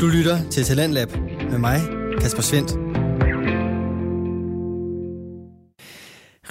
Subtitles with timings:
[0.00, 1.08] Du lytter til Talentlab
[1.50, 1.80] med mig,
[2.20, 2.70] Kasper Svendt.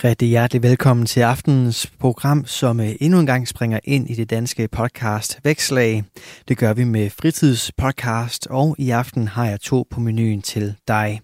[0.03, 4.29] Rigtig hjertelig velkommen til aftenens program, som øh, endnu en gang springer ind i det
[4.29, 6.03] danske podcast Vækslag.
[6.47, 11.21] Det gør vi med fritidspodcast, og i aften har jeg to på menuen til dig.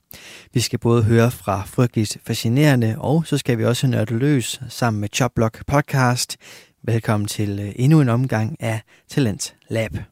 [0.54, 5.02] Vi skal både høre fra Frygteligt Fascinerende, og så skal vi også nørde løs sammen
[5.02, 6.38] med Choplock Podcast.
[6.84, 10.11] Velkommen til øh, endnu en omgang af Talent Lab.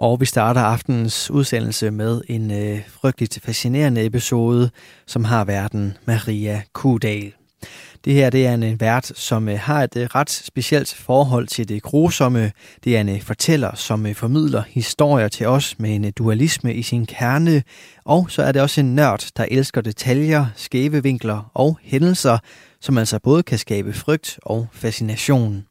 [0.00, 4.70] Og vi starter aftenens udsendelse med en øh, frygteligt fascinerende episode,
[5.06, 7.32] som har verden Maria Kudal.
[8.04, 11.46] Det her det er en øh, vært, som øh, har et øh, ret specielt forhold
[11.46, 12.52] til det grusomme.
[12.84, 16.74] Det er en øh, fortæller, som øh, formidler historier til os med en øh, dualisme
[16.74, 17.62] i sin kerne.
[18.04, 22.38] Og så er det også en nørd, der elsker detaljer, skæve vinkler og hændelser,
[22.80, 25.69] som altså både kan skabe frygt og fascination.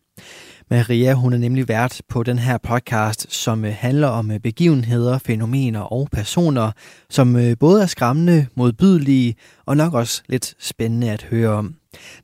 [0.72, 5.17] Maria, hun er nemlig vært på den her podcast, som øh, handler om øh, begivenheder,
[5.17, 6.72] fænomener og personer,
[7.09, 11.75] som øh, både er skræmmende, modbydelige og nok også lidt spændende at høre om.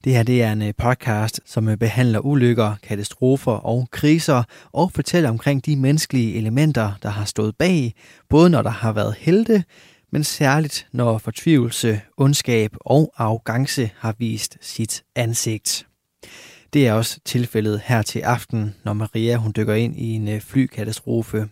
[0.04, 5.66] Det her det er en podcast, som behandler ulykker, katastrofer og kriser og fortæller omkring
[5.66, 7.94] de menneskelige elementer, der har stået bag,
[8.30, 9.64] både når der har været helte,
[10.12, 15.86] men særligt når fortvivlelse, ondskab og arrogance har vist sit ansigt.
[16.76, 20.42] Det er også tilfældet her til aften, når Maria hun dykker ind i en øh,
[20.42, 21.48] flykatastrofe.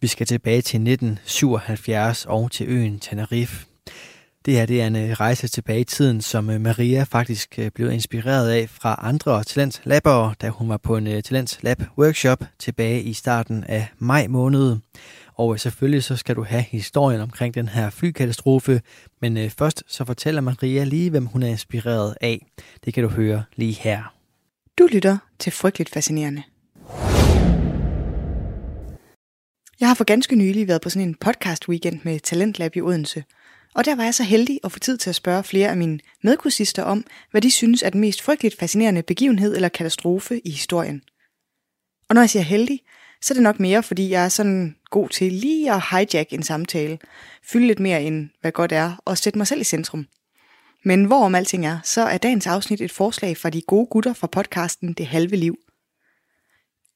[0.00, 3.66] Vi skal tilbage til 1977 og til øen Tenerife.
[4.44, 7.90] Det her det er en øh, rejse tilbage i tiden, som øh, Maria faktisk blev
[7.90, 13.64] inspireret af fra andre talentlabere, da hun var på en talentlab workshop tilbage i starten
[13.64, 14.76] af maj måned.
[15.34, 18.80] Og selvfølgelig så skal du have historien omkring den her flykatastrofe,
[19.20, 22.46] men først så fortæller Maria lige, hvem hun er inspireret af.
[22.84, 24.19] Det kan du høre lige her.
[24.80, 26.42] Du lytter til Frygteligt Fascinerende.
[29.80, 33.24] Jeg har for ganske nylig været på sådan en podcast weekend med Talentlab i Odense,
[33.74, 35.98] og der var jeg så heldig at få tid til at spørge flere af mine
[36.22, 41.02] medkursister om, hvad de synes er den mest frygteligt fascinerende begivenhed eller katastrofe i historien.
[42.08, 42.80] Og når jeg siger heldig,
[43.22, 46.42] så er det nok mere, fordi jeg er sådan god til lige at hijack en
[46.42, 46.98] samtale,
[47.42, 50.06] fylde lidt mere end hvad godt er, og sætte mig selv i centrum–
[50.84, 54.26] men hvorom alting er, så er dagens afsnit et forslag fra de gode gutter fra
[54.26, 55.56] podcasten Det Halve Liv.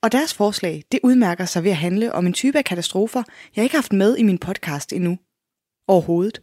[0.02, 3.22] Og deres forslag, det udmærker sig ved at handle om en type af katastrofer,
[3.56, 5.18] jeg ikke har haft med i min podcast endnu.
[5.88, 6.42] Overhovedet.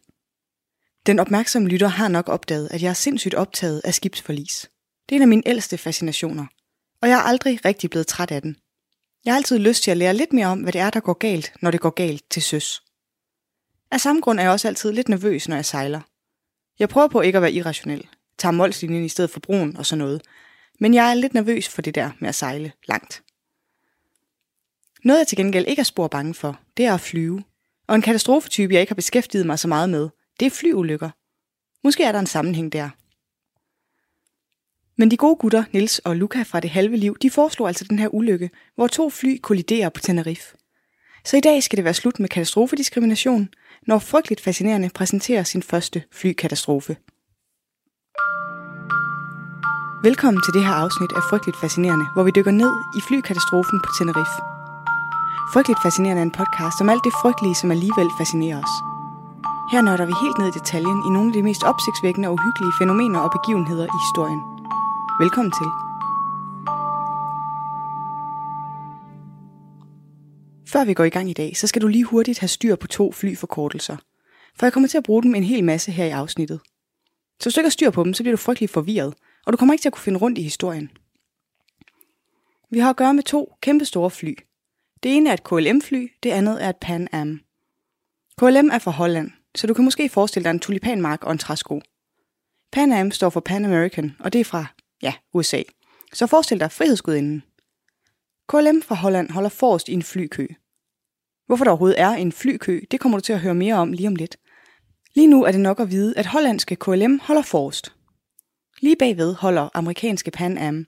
[1.06, 4.70] Den opmærksomme lytter har nok opdaget, at jeg er sindssygt optaget af skibsforlis.
[5.10, 6.46] Det er en af mine ældste fascinationer,
[7.02, 8.56] og jeg er aldrig rigtig blevet træt af den.
[9.26, 11.14] Jeg har altid lyst til at lære lidt mere om, hvad det er, der går
[11.14, 12.84] galt, når det går galt til søs.
[13.92, 16.02] Af samme grund er jeg også altid lidt nervøs, når jeg sejler.
[16.82, 18.08] Jeg prøver på ikke at være irrationel.
[18.38, 20.22] Tager målslinjen i stedet for broen og sådan noget.
[20.80, 23.24] Men jeg er lidt nervøs for det der med at sejle langt.
[25.04, 27.44] Noget jeg til gengæld ikke er spor bange for, det er at flyve.
[27.88, 30.10] Og en katastrofetype, jeg ikke har beskæftiget mig så meget med,
[30.40, 31.10] det er flyulykker.
[31.84, 32.90] Måske er der en sammenhæng der.
[34.96, 38.00] Men de gode gutter, Nils og Luca fra det halve liv, de foreslog altså den
[38.00, 40.58] her ulykke, hvor to fly kolliderer på Tenerife.
[41.26, 43.50] Så i dag skal det være slut med katastrofediskrimination,
[43.88, 46.98] når frygteligt fascinerende præsenterer sin første flykatastrofe.
[50.04, 53.90] Velkommen til det her afsnit af Frygteligt Fascinerende, hvor vi dykker ned i flykatastrofen på
[53.98, 54.40] Tenerife.
[55.54, 58.76] Frygteligt Fascinerende er en podcast om alt det frygtelige, som alligevel fascinerer os.
[59.72, 62.78] Her nørder vi helt ned i detaljen i nogle af de mest opsigtsvækkende og uhyggelige
[62.80, 64.42] fænomener og begivenheder i historien.
[65.24, 65.91] Velkommen til.
[70.72, 72.88] Før vi går i gang i dag, så skal du lige hurtigt have styr på
[72.88, 73.98] to flyforkortelser.
[74.56, 76.60] For jeg kommer til at bruge dem en hel masse her i afsnittet.
[77.40, 79.14] Så hvis du ikke har styr på dem, så bliver du frygtelig forvirret,
[79.46, 80.92] og du kommer ikke til at kunne finde rundt i historien.
[82.70, 84.38] Vi har at gøre med to kæmpe store fly.
[85.04, 87.42] Det ene er et KLM-fly, det andet er et Pan Am.
[88.38, 91.82] KLM er fra Holland, så du kan måske forestille dig en tulipanmark og en træsko.
[92.72, 94.66] Pan Am står for Pan American, og det er fra,
[95.02, 95.62] ja, USA.
[96.14, 97.44] Så forestil dig frihedsgudinden.
[98.50, 100.48] KLM fra Holland holder forrest i en flykø.
[101.52, 104.08] Hvorfor der overhovedet er en flykø, det kommer du til at høre mere om lige
[104.08, 104.38] om lidt.
[105.14, 107.96] Lige nu er det nok at vide, at hollandske KLM holder forrest.
[108.82, 110.88] Lige bagved holder amerikanske Pan Am.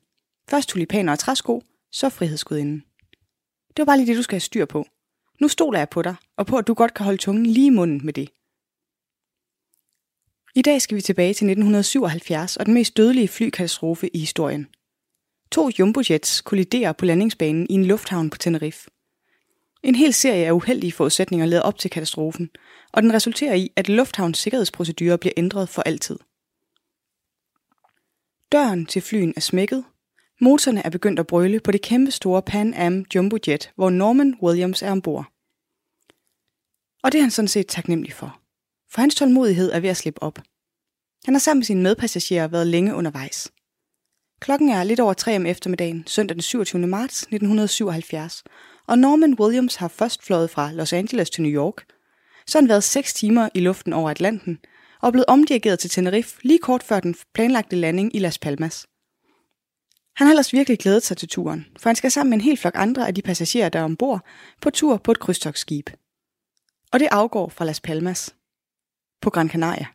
[0.49, 2.83] Først tulipaner og træsko, så frihedsgudinden.
[3.67, 4.85] Det var bare lige det, du skal have styr på.
[5.41, 7.69] Nu stoler jeg på dig, og på at du godt kan holde tungen lige i
[7.69, 8.29] munden med det.
[10.55, 14.67] I dag skal vi tilbage til 1977 og den mest dødelige flykatastrofe i historien.
[15.51, 18.92] To jumbojets kolliderer på landingsbanen i en lufthavn på Tenerife.
[19.83, 22.49] En hel serie af uheldige forudsætninger leder op til katastrofen,
[22.91, 26.19] og den resulterer i, at lufthavns sikkerhedsprocedurer bliver ændret for altid.
[28.51, 29.83] Døren til flyen er smækket,
[30.41, 34.35] Motorerne er begyndt at brøle på det kæmpe store Pan Am Jumbo Jet, hvor Norman
[34.41, 35.25] Williams er ombord.
[37.03, 38.39] Og det er han sådan set taknemmelig for.
[38.91, 40.39] For hans tålmodighed er ved at slippe op.
[41.25, 43.51] Han har sammen med sine medpassagerer været længe undervejs.
[44.39, 46.87] Klokken er lidt over 3 om eftermiddagen, søndag den 27.
[46.87, 48.43] marts 1977,
[48.87, 51.85] og Norman Williams har først fløjet fra Los Angeles til New York.
[52.47, 54.59] Så har han været 6 timer i luften over Atlanten,
[55.01, 58.87] og er blevet omdirigeret til Tenerife lige kort før den planlagte landing i Las Palmas.
[60.15, 62.57] Han har ellers virkelig glædet sig til turen, for han skal sammen med en hel
[62.57, 64.25] flok andre af de passagerer, der er ombord,
[64.61, 65.89] på tur på et krydstogsskib.
[66.91, 68.35] Og det afgår fra Las Palmas,
[69.21, 69.85] på Gran Canaria.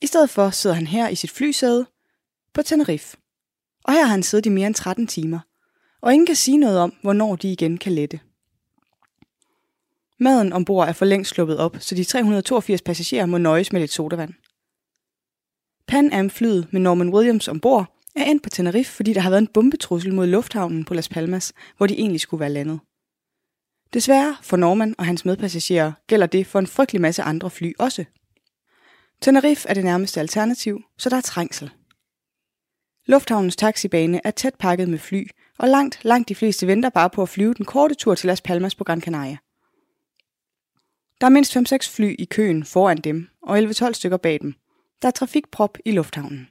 [0.00, 1.86] I stedet for sidder han her i sit flysæde
[2.54, 3.16] på Tenerife.
[3.84, 5.40] Og her har han siddet i mere end 13 timer,
[6.00, 8.20] og ingen kan sige noget om, hvornår de igen kan lette.
[10.20, 13.92] Maden ombord er for længst sluppet op, så de 382 passagerer må nøjes med lidt
[13.92, 14.34] sodavand.
[15.86, 19.52] Pan Am-flyet med Norman Williams ombord er endt på Tenerife, fordi der har været en
[19.54, 22.80] bombetrussel mod lufthavnen på Las Palmas, hvor de egentlig skulle være landet.
[23.92, 28.04] Desværre for Norman og hans medpassagerer gælder det for en frygtelig masse andre fly også.
[29.20, 31.70] Tenerife er det nærmeste alternativ, så der er trængsel.
[33.06, 35.26] Lufthavnens taxibane er tæt pakket med fly,
[35.58, 38.40] og langt, langt de fleste venter bare på at flyve den korte tur til Las
[38.40, 39.36] Palmas på Gran Canaria.
[41.20, 44.54] Der er mindst 5-6 fly i køen foran dem, og 11-12 stykker bag dem.
[45.02, 46.48] Der er trafikprop i lufthavnen.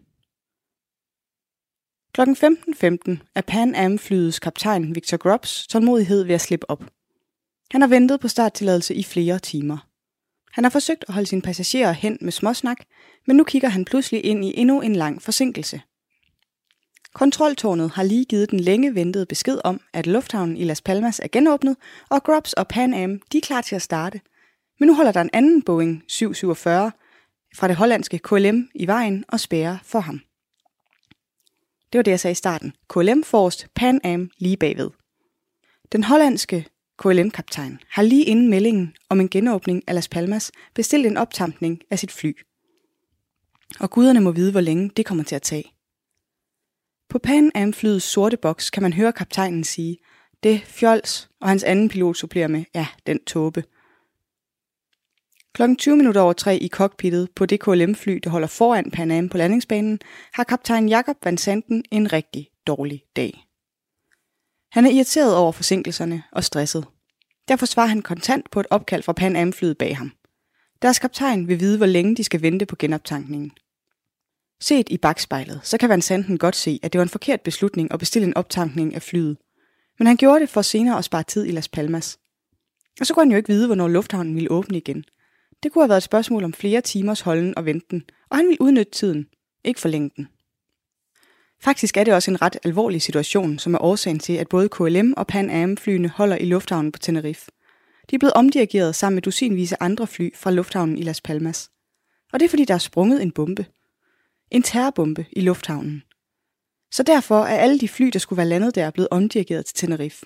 [2.13, 2.21] Kl.
[2.21, 6.83] 15.15 er Pan Am-flyets kaptajn Victor Grubbs tålmodighed ved at slippe op.
[7.71, 9.87] Han har ventet på starttilladelse i flere timer.
[10.51, 12.77] Han har forsøgt at holde sine passagerer hen med småsnak,
[13.27, 15.81] men nu kigger han pludselig ind i endnu en lang forsinkelse.
[17.17, 21.27] Kontroltårnet har lige givet den længe ventede besked om, at lufthavnen i Las Palmas er
[21.27, 21.75] genåbnet,
[22.09, 24.21] og Grubbs og Pan Am de er klar til at starte.
[24.79, 26.91] Men nu holder der en anden Boeing 747
[27.55, 30.21] fra det hollandske KLM i vejen og spærrer for ham.
[31.91, 32.73] Det var det, jeg sagde i starten.
[32.89, 34.89] KLM forrest, Pan Am lige bagved.
[35.91, 36.65] Den hollandske
[36.99, 41.99] KLM-kaptajn har lige inden meldingen om en genåbning af Las Palmas bestilt en optampning af
[41.99, 42.37] sit fly.
[43.79, 45.76] Og guderne må vide, hvor længe det kommer til at tage.
[47.09, 49.97] På Pan Am-flyets sorte boks kan man høre kaptajnen sige,
[50.43, 53.63] det fjols, og hans anden pilot supplerer med, ja, den tåbe.
[55.53, 59.29] Klokken 20 minutter over tre i cockpittet på det KLM-fly, der holder foran Pan Am
[59.29, 59.99] på landingsbanen,
[60.33, 63.47] har kaptajn Jakob Van Santen en rigtig dårlig dag.
[64.71, 66.85] Han er irriteret over forsinkelserne og stresset.
[67.47, 70.11] Derfor svarer han kontant på et opkald fra Pan Am-flyet bag ham.
[70.81, 73.51] Deres kaptajn vil vide, hvor længe de skal vente på genoptankningen.
[74.61, 77.93] Set i bagspejlet, så kan Van Sanden godt se, at det var en forkert beslutning
[77.93, 79.37] at bestille en optankning af flyet.
[79.99, 82.19] Men han gjorde det for senere at spare tid i Las Palmas.
[82.99, 85.03] Og så kunne han jo ikke vide, hvornår lufthavnen ville åbne igen.
[85.63, 88.61] Det kunne have været et spørgsmål om flere timers holden og venten, og han ville
[88.61, 89.27] udnytte tiden,
[89.63, 90.27] ikke forlænge den.
[91.61, 95.13] Faktisk er det også en ret alvorlig situation, som er årsagen til, at både KLM
[95.17, 97.51] og Pan Am-flyene holder i lufthavnen på Tenerife.
[98.09, 101.69] De er blevet omdirigeret sammen med dusinvis af andre fly fra lufthavnen i Las Palmas.
[102.33, 103.65] Og det er fordi, der er sprunget en bombe.
[104.51, 106.03] En terrorbombe i lufthavnen.
[106.91, 110.25] Så derfor er alle de fly, der skulle være landet der, blevet omdirigeret til Tenerife.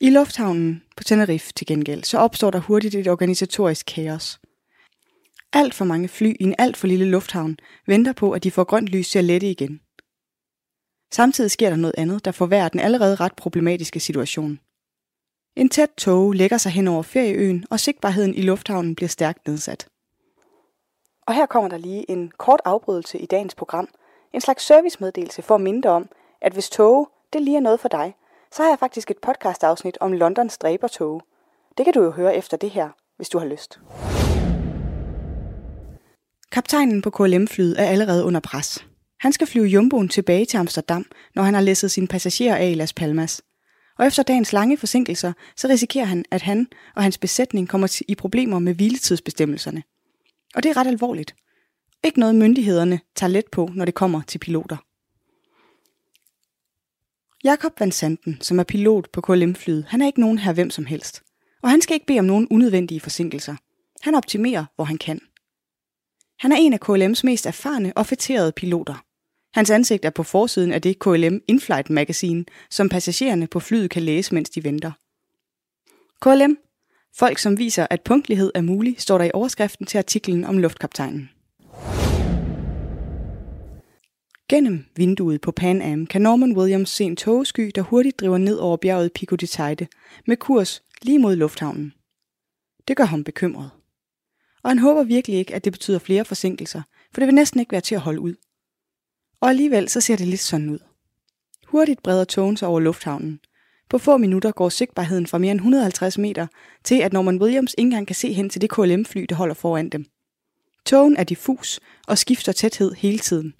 [0.00, 4.40] I lufthavnen på Tenerife til gengæld, så opstår der hurtigt et organisatorisk kaos.
[5.52, 8.64] Alt for mange fly i en alt for lille lufthavn venter på, at de får
[8.64, 9.80] grønt lys til at lette igen.
[11.12, 14.60] Samtidig sker der noget andet, der forværrer den allerede ret problematiske situation.
[15.56, 19.88] En tæt tog lægger sig hen over ferieøen, og sigtbarheden i lufthavnen bliver stærkt nedsat.
[21.26, 23.88] Og her kommer der lige en kort afbrydelse i dagens program.
[24.32, 26.08] En slags servicemeddelelse for at minde om,
[26.42, 28.14] at hvis tog det lige er noget for dig,
[28.52, 31.22] så har jeg faktisk et podcast-afsnit om Londons dræbertog.
[31.78, 33.80] Det kan du jo høre efter det her, hvis du har lyst.
[36.52, 38.86] Kaptajnen på KLM-flyet er allerede under pres.
[39.20, 42.74] Han skal flyve jumboen tilbage til Amsterdam, når han har læsset sine passagerer af i
[42.74, 43.42] Las Palmas.
[43.98, 46.66] Og efter dagens lange forsinkelser, så risikerer han, at han
[46.96, 49.82] og hans besætning kommer i problemer med hviletidsbestemmelserne.
[50.56, 51.34] Og det er ret alvorligt.
[52.04, 54.76] Ikke noget myndighederne tager let på, når det kommer til piloter.
[57.44, 60.86] Jakob Van Santen, som er pilot på KLM-flyet, han er ikke nogen her hvem som
[60.86, 61.22] helst.
[61.62, 63.56] Og han skal ikke bede om nogen unødvendige forsinkelser.
[64.00, 65.20] Han optimerer, hvor han kan.
[66.38, 69.04] Han er en af KLM's mest erfarne og fætterede piloter.
[69.54, 74.02] Hans ansigt er på forsiden af det KLM Inflight Magazine, som passagererne på flyet kan
[74.02, 74.92] læse, mens de venter.
[76.20, 76.65] KLM.
[77.18, 81.30] Folk, som viser, at punktlighed er mulig, står der i overskriften til artiklen om luftkaptajnen.
[84.48, 88.56] Gennem vinduet på Pan Am kan Norman Williams se en togesky, der hurtigt driver ned
[88.56, 89.86] over bjerget Pico de Teide,
[90.26, 91.92] med kurs lige mod lufthavnen.
[92.88, 93.70] Det gør ham bekymret.
[94.62, 96.82] Og han håber virkelig ikke, at det betyder flere forsinkelser,
[97.12, 98.34] for det vil næsten ikke være til at holde ud.
[99.40, 100.78] Og alligevel så ser det lidt sådan ud.
[101.66, 103.40] Hurtigt breder togen sig over lufthavnen.
[103.90, 106.46] På få minutter går sigtbarheden fra mere end 150 meter
[106.84, 109.88] til, at Norman Williams ikke engang kan se hen til det KLM-fly, der holder foran
[109.88, 110.06] dem.
[110.86, 113.54] Togen er diffus og skifter tæthed hele tiden.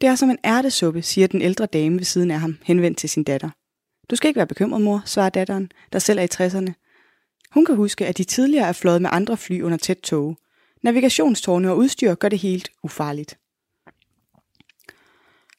[0.00, 3.08] Det er som en ærtesuppe, siger den ældre dame ved siden af ham, henvendt til
[3.08, 3.50] sin datter.
[4.10, 6.72] Du skal ikke være bekymret, mor, svarer datteren, der selv er i 60'erne.
[7.50, 10.36] Hun kan huske, at de tidligere er fløjet med andre fly under tæt tog.
[10.82, 13.38] Navigationstårne og udstyr gør det helt ufarligt.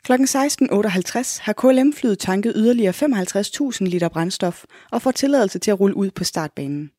[0.03, 0.12] Kl.
[0.12, 6.12] 16.58 har KLM-flyet tanket yderligere 55.000 liter brændstof og får tilladelse til at rulle ud
[6.12, 6.91] på startbanen.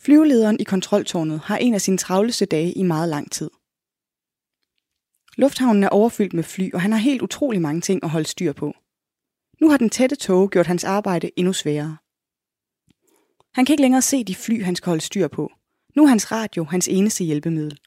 [0.00, 3.50] Flyvelederen i kontroltårnet har en af sine travleste dage i meget lang tid.
[5.36, 8.52] Lufthavnen er overfyldt med fly, og han har helt utrolig mange ting at holde styr
[8.52, 8.74] på.
[9.60, 11.96] Nu har den tætte tog gjort hans arbejde endnu sværere.
[13.54, 15.52] Han kan ikke længere se de fly, han skal holde styr på.
[15.96, 17.78] Nu er hans radio hans eneste hjælpemiddel.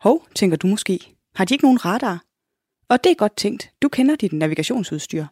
[0.00, 1.16] Hov, tænker du måske.
[1.34, 2.33] Har de ikke nogen radar?
[2.88, 3.70] Og det er godt tænkt.
[3.82, 5.26] Du kender dit navigationsudstyr.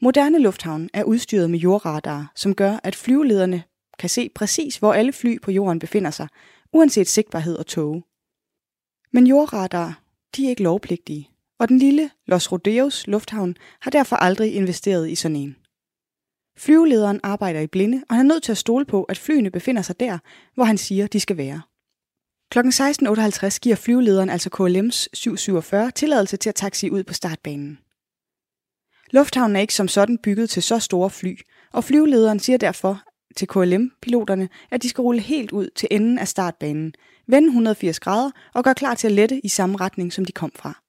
[0.00, 3.62] Moderne lufthavn er udstyret med jordradar, som gør, at flyvelederne
[3.98, 6.28] kan se præcis, hvor alle fly på jorden befinder sig,
[6.72, 8.04] uanset sigtbarhed og tog.
[9.12, 10.02] Men jordradar,
[10.36, 15.14] de er ikke lovpligtige, og den lille Los Rodeos lufthavn har derfor aldrig investeret i
[15.14, 15.56] sådan en.
[16.56, 19.82] Flyvelederen arbejder i blinde, og han er nødt til at stole på, at flyene befinder
[19.82, 20.18] sig der,
[20.54, 21.62] hvor han siger, de skal være.
[22.50, 22.58] Kl.
[22.58, 27.78] 16.58 giver flyvelederen, altså KLM's 747, tilladelse til at taxi ud på startbanen.
[29.10, 31.38] Lufthavnen er ikke som sådan bygget til så store fly,
[31.72, 33.02] og flyvelederen siger derfor
[33.36, 36.92] til KLM-piloterne, at de skal rulle helt ud til enden af startbanen,
[37.26, 40.52] vende 180 grader og gøre klar til at lette i samme retning, som de kom
[40.54, 40.82] fra.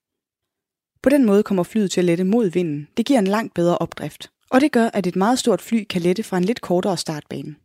[1.04, 2.88] På den måde kommer flyet til at lette mod vinden.
[2.98, 4.32] Det giver en langt bedre opdrift.
[4.50, 7.56] Og det gør, at et meget stort fly kan lette fra en lidt kortere startbane.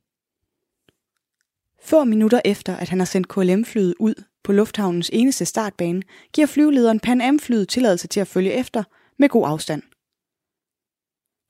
[1.85, 4.15] Få minutter efter, at han har sendt KLM-flyet ud
[4.45, 8.83] på lufthavnens eneste startbane, giver flyvelederen Pan Am-flyet tilladelse til at følge efter
[9.19, 9.83] med god afstand.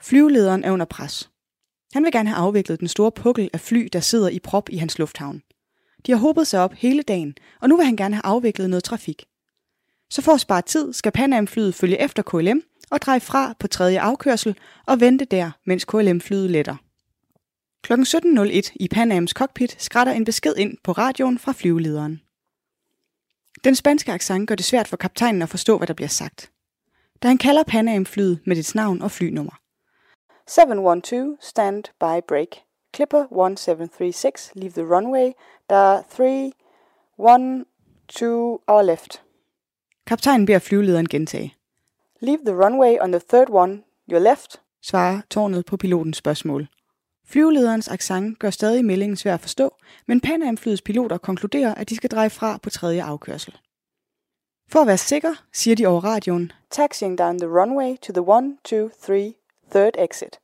[0.03, 1.31] Flyvelederen er under pres.
[1.93, 4.77] Han vil gerne have afviklet den store pukkel af fly, der sidder i prop i
[4.77, 5.43] hans lufthavn.
[6.07, 8.85] De har håbet sig op hele dagen, og nu vil han gerne have afviklet noget
[8.85, 9.25] trafik.
[10.11, 13.67] Så for at spare tid, skal Pan Am-flyet følge efter KLM og dreje fra på
[13.67, 16.77] tredje afkørsel og vente der, mens KLM-flyet letter.
[17.85, 17.93] Kl.
[17.93, 22.21] 17.01 i Pan Ams cockpit skrætter en besked ind på radioen fra flyvelederen.
[23.65, 26.51] Den spanske accent gør det svært for kaptajnen at forstå, hvad der bliver sagt.
[27.23, 29.61] Da han kalder Pan Am-flyet med dets navn og flynummer.
[30.49, 32.49] 712, stand by break.
[32.95, 35.33] Clipper 1736, leave the runway.
[35.71, 36.53] Der 3,
[37.19, 37.65] 1,
[38.09, 39.23] 2, our left.
[40.07, 41.55] Kaptajnen beder flyvelederen gentage.
[42.21, 46.69] Leave the runway on the third one, your left, svarer tårnet på pilotens spørgsmål.
[47.27, 49.77] Flyvelederens accent gør stadig meldingen svær at forstå,
[50.07, 53.59] men Pan Am-flyets piloter konkluderer, at de skal dreje fra på tredje afkørsel.
[54.69, 58.57] For at være sikker, siger de over radioen, Taxiing down the runway to the 1,
[58.65, 59.35] 2, 3,
[59.71, 60.39] third exit.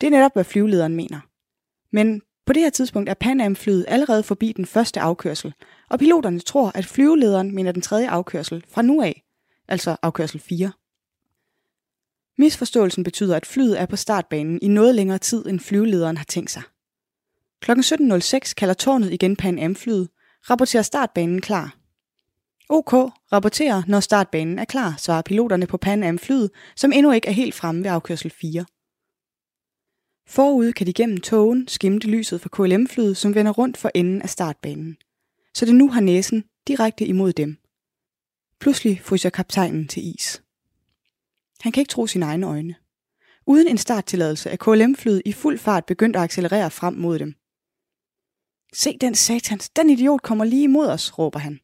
[0.00, 1.20] Det er netop, hvad flyvelederen mener.
[1.92, 5.54] Men på det her tidspunkt er Pan Am-flyet allerede forbi den første afkørsel,
[5.90, 9.22] og piloterne tror, at flyvelederen mener den tredje afkørsel fra nu af,
[9.68, 10.72] altså afkørsel 4.
[12.38, 16.50] Misforståelsen betyder, at flyet er på startbanen i noget længere tid, end flyvelederen har tænkt
[16.50, 16.62] sig.
[17.60, 17.70] Kl.
[17.70, 20.08] 17.06 kalder tårnet igen Pan Am-flyet,
[20.50, 21.76] rapporterer startbanen klar.
[22.68, 22.92] OK,
[23.32, 27.54] rapporterer, når startbanen er klar, svarer piloterne på Pan Am-flyet, som endnu ikke er helt
[27.54, 28.64] fremme ved afkørsel 4.
[30.28, 34.28] Forude kan de gennem togen skimte lyset fra KLM-flyet, som vender rundt for enden af
[34.28, 34.96] startbanen.
[35.54, 37.56] Så det nu har næsen direkte imod dem.
[38.60, 40.43] Pludselig fryser kaptajnen til is.
[41.64, 42.74] Han kan ikke tro sine egne øjne.
[43.46, 47.34] Uden en starttilladelse er KLM-flyet i fuld fart begyndt at accelerere frem mod dem.
[48.74, 51.60] Se den satans, den idiot kommer lige imod os, råber han.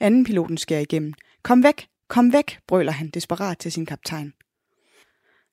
[0.00, 1.12] Anden piloten skærer igennem.
[1.42, 4.32] Kom væk, kom væk, brøler han desperat til sin kaptajn.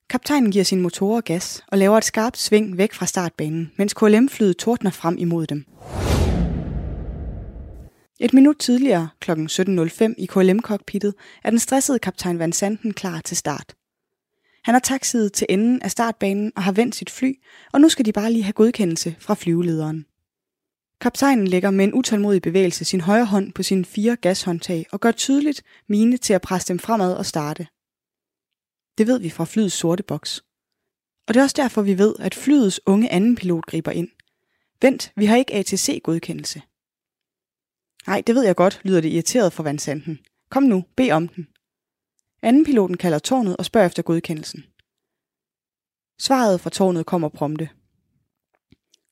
[0.09, 4.57] Kaptajnen giver sin motorer gas og laver et skarpt sving væk fra startbanen, mens KLM-flyet
[4.57, 5.65] tordner frem imod dem.
[8.19, 9.31] Et minut tidligere, kl.
[9.31, 13.75] 17.05 i KLM-cockpittet, er den stressede kaptajn Van Santen klar til start.
[14.63, 17.39] Han har taxiet til enden af startbanen og har vendt sit fly,
[17.73, 20.05] og nu skal de bare lige have godkendelse fra flyvelederen.
[21.01, 25.11] Kaptajnen lægger med en utålmodig bevægelse sin højre hånd på sine fire gashåndtag og gør
[25.11, 27.67] tydeligt mine til at presse dem fremad og starte.
[28.97, 30.43] Det ved vi fra flyets sorte boks.
[31.27, 34.09] Og det er også derfor, vi ved, at flyets unge anden pilot griber ind.
[34.81, 36.61] Vent, vi har ikke ATC-godkendelse.
[38.07, 40.19] Nej, det ved jeg godt, lyder det irriteret for vandsanten.
[40.49, 41.47] Kom nu, bed om den.
[42.43, 44.63] Anden piloten kalder tårnet og spørger efter godkendelsen.
[46.19, 47.69] Svaret fra tårnet kommer prompte.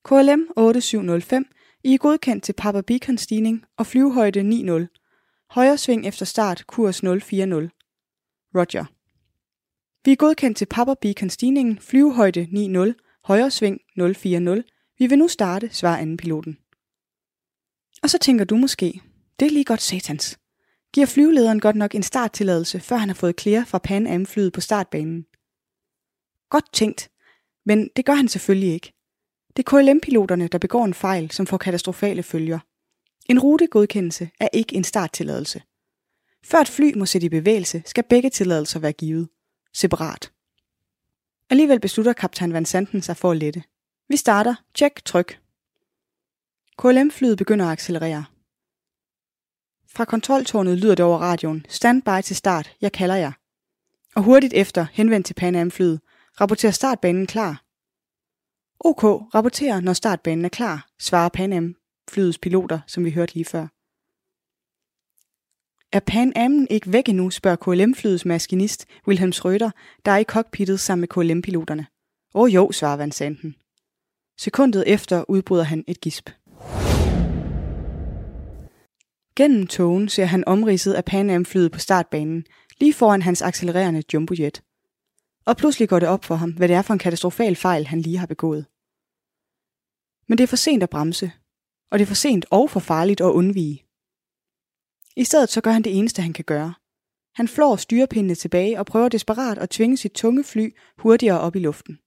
[0.06, 1.46] KLM 8705,
[1.84, 5.46] I er godkendt til Papa Beacon stigning og flyvehøjde 9.0.
[5.50, 7.70] Højre sving efter start, kurs 040.
[8.56, 8.86] Roger.
[10.06, 13.80] Vi er godkendt til Papa Beacon stigningen, flyvehøjde 90, højre sving
[14.16, 14.64] 040.
[14.98, 16.58] Vi vil nu starte, svarer anden piloten.
[18.04, 19.02] Og så tænker du måske,
[19.40, 20.41] det er lige godt satans.
[20.94, 24.54] Giver flyvelederen godt nok en starttilladelse, før han har fået clear fra Pan Am flyet
[24.54, 25.26] på startbanen?
[26.50, 27.12] Godt tænkt,
[27.66, 28.94] men det gør han selvfølgelig ikke.
[29.58, 32.60] Det er KLM-piloterne, der begår en fejl, som får katastrofale følger.
[33.30, 35.62] En rutegodkendelse er ikke en starttilladelse.
[36.44, 39.30] Før et fly må sætte i bevægelse, skal begge tilladelser være givet.
[39.74, 40.32] Separat.
[41.50, 43.64] Alligevel beslutter kaptajn Van Santen sig for at lette.
[44.10, 44.56] Vi starter.
[44.74, 45.40] Tjek, tryk.
[46.78, 48.26] KLM-flyet begynder at accelerere.
[49.96, 51.66] Fra kontroltårnet lyder det over radioen.
[51.70, 52.76] Stand by til start.
[52.82, 53.32] Jeg kalder jer.
[54.16, 56.00] Og hurtigt efter, henvendt til Pan Am-flyet.
[56.42, 57.64] Rapporter startbanen klar.
[58.80, 59.04] OK,
[59.36, 61.76] rapporterer, når startbanen er klar, svarer Pan Am
[62.10, 63.68] flyets piloter, som vi hørte lige før.
[65.92, 69.70] Er Pan Am'en ikke væk endnu, spørger KLM-flyets maskinist Wilhelm Schröder,
[70.06, 71.88] der er i cockpittet sammen med KLM-piloterne.
[72.34, 73.56] Åh oh, jo, svarer Van Sanden.
[74.38, 76.30] Sekundet efter udbryder han et gisp.
[79.36, 82.46] Gennem togen ser han omridset af Pan Am-flyet på startbanen,
[82.80, 84.64] lige foran hans accelererende jumbojet.
[85.46, 88.02] Og pludselig går det op for ham, hvad det er for en katastrofal fejl, han
[88.02, 88.66] lige har begået.
[90.28, 91.32] Men det er for sent at bremse,
[91.92, 93.86] og det er for sent og for farligt at undvige.
[95.16, 96.74] I stedet så gør han det eneste, han kan gøre.
[97.36, 101.60] Han flår styrepindene tilbage og prøver desperat at tvinge sit tunge fly hurtigere op i
[101.60, 102.00] luften.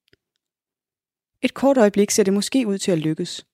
[1.42, 3.46] Et kort øjeblik ser det måske ud til at lykkes.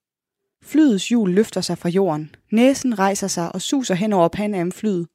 [0.63, 4.71] Flyets hjul løfter sig fra jorden, næsen rejser sig og suser hen over Pan Am
[4.71, 5.07] flyet.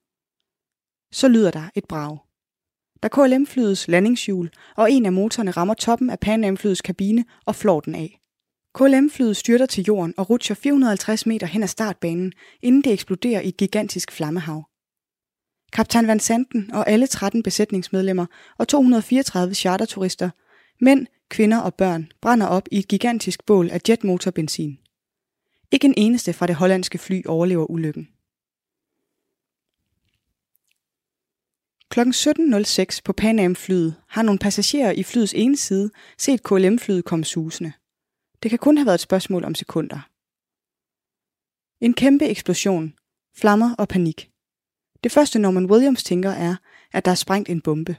[1.12, 2.18] Så lyder der et brag.
[3.02, 7.80] Da KLM-flyets landingshjul og en af motorerne rammer toppen af Pan Am-flyets kabine og flår
[7.80, 8.20] den af.
[8.74, 13.48] KLM-flyet styrter til jorden og rutscher 450 meter hen ad startbanen, inden det eksploderer i
[13.48, 14.64] et gigantisk flammehav.
[15.72, 18.26] Kaptajn Van Santen og alle 13 besætningsmedlemmer
[18.58, 20.30] og 234 charterturister,
[20.80, 24.78] mænd, kvinder og børn, brænder op i et gigantisk bål af jetmotorbenzin.
[25.70, 28.08] Ikke en eneste fra det hollandske fly overlever ulykken.
[31.88, 32.00] Kl.
[32.00, 37.72] 17.06 på Pan Am-flyet har nogle passagerer i flyets ene side set KLM-flyet komme susende.
[38.42, 40.08] Det kan kun have været et spørgsmål om sekunder.
[41.84, 42.94] En kæmpe eksplosion,
[43.36, 44.30] flammer og panik.
[45.04, 46.56] Det første Norman Williams tænker er,
[46.92, 47.96] at der er sprængt en bombe.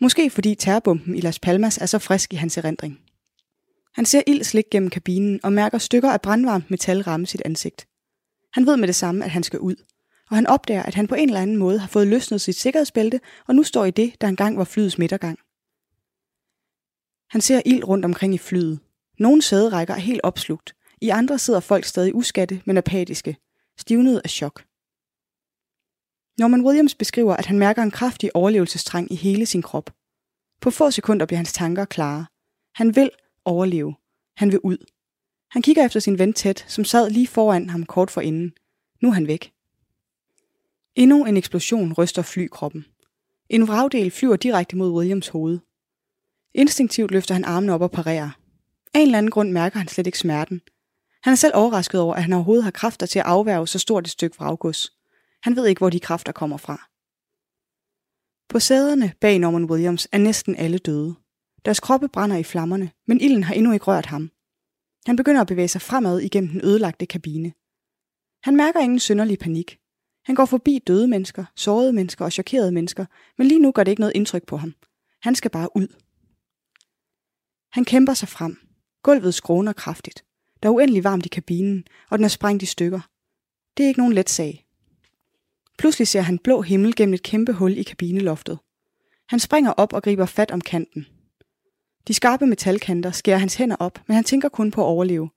[0.00, 3.09] Måske fordi terrorbomben i Las Palmas er så frisk i hans erindring.
[3.94, 7.88] Han ser ild slik gennem kabinen og mærker stykker af brandvarmt metal ramme sit ansigt.
[8.52, 9.76] Han ved med det samme, at han skal ud,
[10.30, 13.20] og han opdager, at han på en eller anden måde har fået løsnet sit sikkerhedsbælte
[13.46, 15.38] og nu står i det, der engang var flyets midtergang.
[17.30, 18.80] Han ser ild rundt omkring i flyet,
[19.20, 20.74] nogle sæderækker er helt opslugt.
[21.00, 23.36] I andre sidder folk stadig uskatte, men apatiske,
[23.78, 24.64] stivnet af chok.
[26.38, 29.90] Norman Williams beskriver, at han mærker en kraftig overlevelsestrang i hele sin krop.
[30.60, 32.26] På få sekunder bliver hans tanker klare.
[32.74, 33.10] Han vil
[33.44, 33.94] overleve.
[34.36, 34.78] Han vil ud.
[35.50, 38.52] Han kigger efter sin ven tæt, som sad lige foran ham kort for inden.
[39.02, 39.52] Nu er han væk.
[40.94, 42.84] Endnu en eksplosion ryster flykroppen.
[43.48, 45.58] En vragdel flyver direkte mod Williams hoved.
[46.54, 48.30] Instinktivt løfter han armene op og parerer.
[48.94, 50.60] Af en eller anden grund mærker han slet ikke smerten.
[51.22, 54.04] Han er selv overrasket over, at han overhovedet har kræfter til at afværge så stort
[54.04, 54.92] et stykke vraggods.
[55.42, 56.88] Han ved ikke, hvor de kræfter kommer fra.
[58.48, 61.14] På sæderne bag Norman Williams er næsten alle døde.
[61.64, 64.30] Deres kroppe brænder i flammerne, men ilden har endnu ikke rørt ham.
[65.06, 67.52] Han begynder at bevæge sig fremad igennem den ødelagte kabine.
[68.42, 69.78] Han mærker ingen synderlig panik.
[70.24, 73.06] Han går forbi døde mennesker, sårede mennesker og chokerede mennesker,
[73.38, 74.74] men lige nu gør det ikke noget indtryk på ham.
[75.22, 75.88] Han skal bare ud.
[77.72, 78.56] Han kæmper sig frem.
[79.02, 80.24] Gulvet skråner kraftigt.
[80.62, 83.00] Der er uendelig varmt i kabinen, og den er sprængt i stykker.
[83.76, 84.66] Det er ikke nogen let sag.
[85.78, 88.58] Pludselig ser han blå himmel gennem et kæmpe hul i kabineloftet.
[89.28, 91.06] Han springer op og griber fat om kanten.
[92.08, 95.30] De skarpe metalkanter skærer hans hænder op, men han tænker kun på at overleve.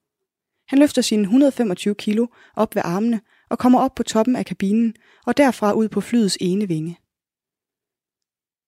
[0.68, 4.96] Han løfter sine 125 kilo op ved armene og kommer op på toppen af kabinen
[5.26, 7.00] og derfra ud på flyets ene vinge.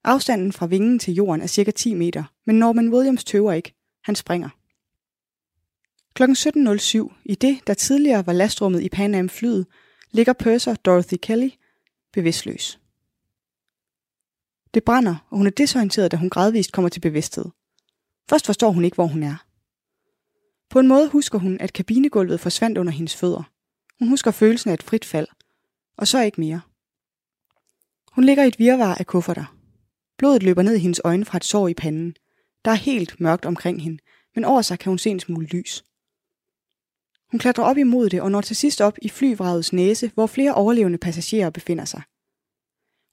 [0.04, 3.74] Afstanden fra vingen til jorden er cirka 10 meter, men Norman Williams tøver ikke.
[4.04, 4.50] Han springer.
[6.14, 6.24] Kl.
[6.24, 9.68] 17.07, i det, der tidligere var lastrummet i Pan Am flyet,
[10.12, 11.50] ligger purser Dorothy Kelly
[12.14, 12.80] bevidstløs.
[14.74, 17.46] Det brænder, og hun er desorienteret, da hun gradvist kommer til bevidsthed.
[18.30, 19.46] Først forstår hun ikke, hvor hun er.
[20.70, 23.44] På en måde husker hun, at kabinegulvet forsvandt under hendes fødder.
[24.00, 25.28] Hun husker følelsen af et frit fald,
[25.98, 26.62] og så ikke mere.
[28.12, 29.56] Hun ligger i et virvar af kufferter.
[30.18, 32.16] Blodet løber ned i hendes øjne fra et sår i panden.
[32.66, 34.00] Der er helt mørkt omkring hende,
[34.36, 35.86] men over sig kan hun se en smule lys.
[37.32, 40.54] Hun klatrer op imod det og når til sidst op i flyvragets næse, hvor flere
[40.54, 42.02] overlevende passagerer befinder sig.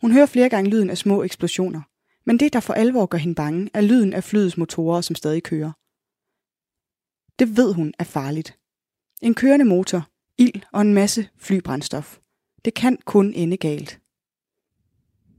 [0.01, 1.83] Hun hører flere gange lyden af små eksplosioner,
[2.27, 5.43] men det, der for alvor gør hende bange, er lyden af flyets motorer, som stadig
[5.43, 5.73] kører.
[7.39, 8.59] Det ved hun er farligt.
[9.23, 10.09] En kørende motor,
[10.39, 12.19] ild og en masse flybrændstof.
[12.65, 14.01] Det kan kun ende galt.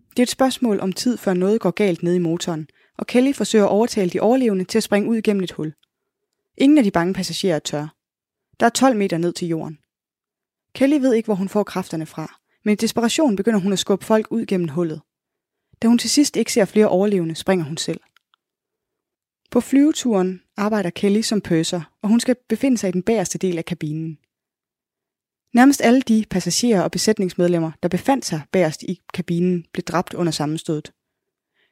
[0.10, 2.68] Det er et spørgsmål om tid, før noget går galt ned i motoren,
[2.98, 5.74] og Kelly forsøger at overtale de overlevende til at springe ud gennem et hul.
[6.58, 7.96] Ingen af de bange passagerer er tør.
[8.60, 9.80] Der er 12 meter ned til jorden.
[10.76, 14.06] Kelly ved ikke, hvor hun får kræfterne fra, men i desperation begynder hun at skubbe
[14.06, 15.02] folk ud gennem hullet.
[15.84, 18.00] Da hun til sidst ikke ser flere overlevende, springer hun selv.
[19.52, 23.58] På flyveturen arbejder Kelly som pøser, og hun skal befinde sig i den bagerste del
[23.58, 24.18] af kabinen.
[25.54, 30.32] Nærmest alle de passagerer og besætningsmedlemmer, der befandt sig bagerst i kabinen, blev dræbt under
[30.32, 30.94] sammenstødet.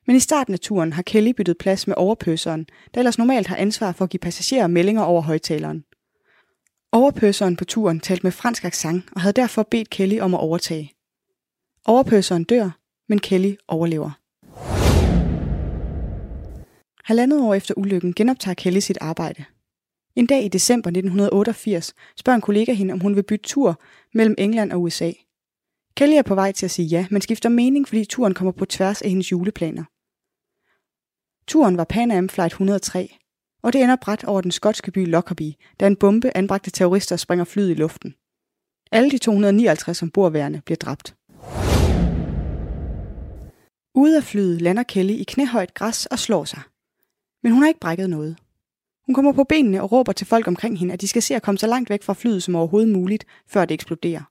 [0.08, 3.56] Men i starten af turen har Kelly byttet plads med overpøseren, der ellers normalt har
[3.56, 5.84] ansvar for at give passagerer meldinger over højtaleren.
[6.92, 10.94] Overpøseren på turen talte med fransk accent og havde derfor bedt Kelly om at overtage.
[11.86, 12.81] Overpøseren dør,
[13.12, 14.12] men Kelly overlever.
[17.04, 19.46] Halvandet år efter ulykken genoptager Kelly sit arbejde.
[20.16, 23.82] En dag i december 1988 spørger en kollega hende, om hun vil bytte tur
[24.14, 25.12] mellem England og USA.
[25.98, 28.66] Kelly er på vej til at sige ja, men skifter mening, fordi turen kommer på
[28.66, 29.84] tværs af hendes juleplaner.
[31.48, 33.10] Turen var Pan Am Flight 103,
[33.64, 37.46] og det ender bræt over den skotske by Lockerbie, da en bombe anbragte terrorister springer
[37.46, 38.14] flyet i luften.
[38.92, 41.16] Alle de 259 ombordværende bliver dræbt.
[43.96, 46.62] Ude af flyet lander Kelly i knæhøjt græs og slår sig.
[47.44, 48.38] Men hun har ikke brækket noget.
[49.06, 51.42] Hun kommer på benene og råber til folk omkring hende, at de skal se at
[51.42, 54.22] komme så langt væk fra flyet som overhovedet muligt, før det eksploderer.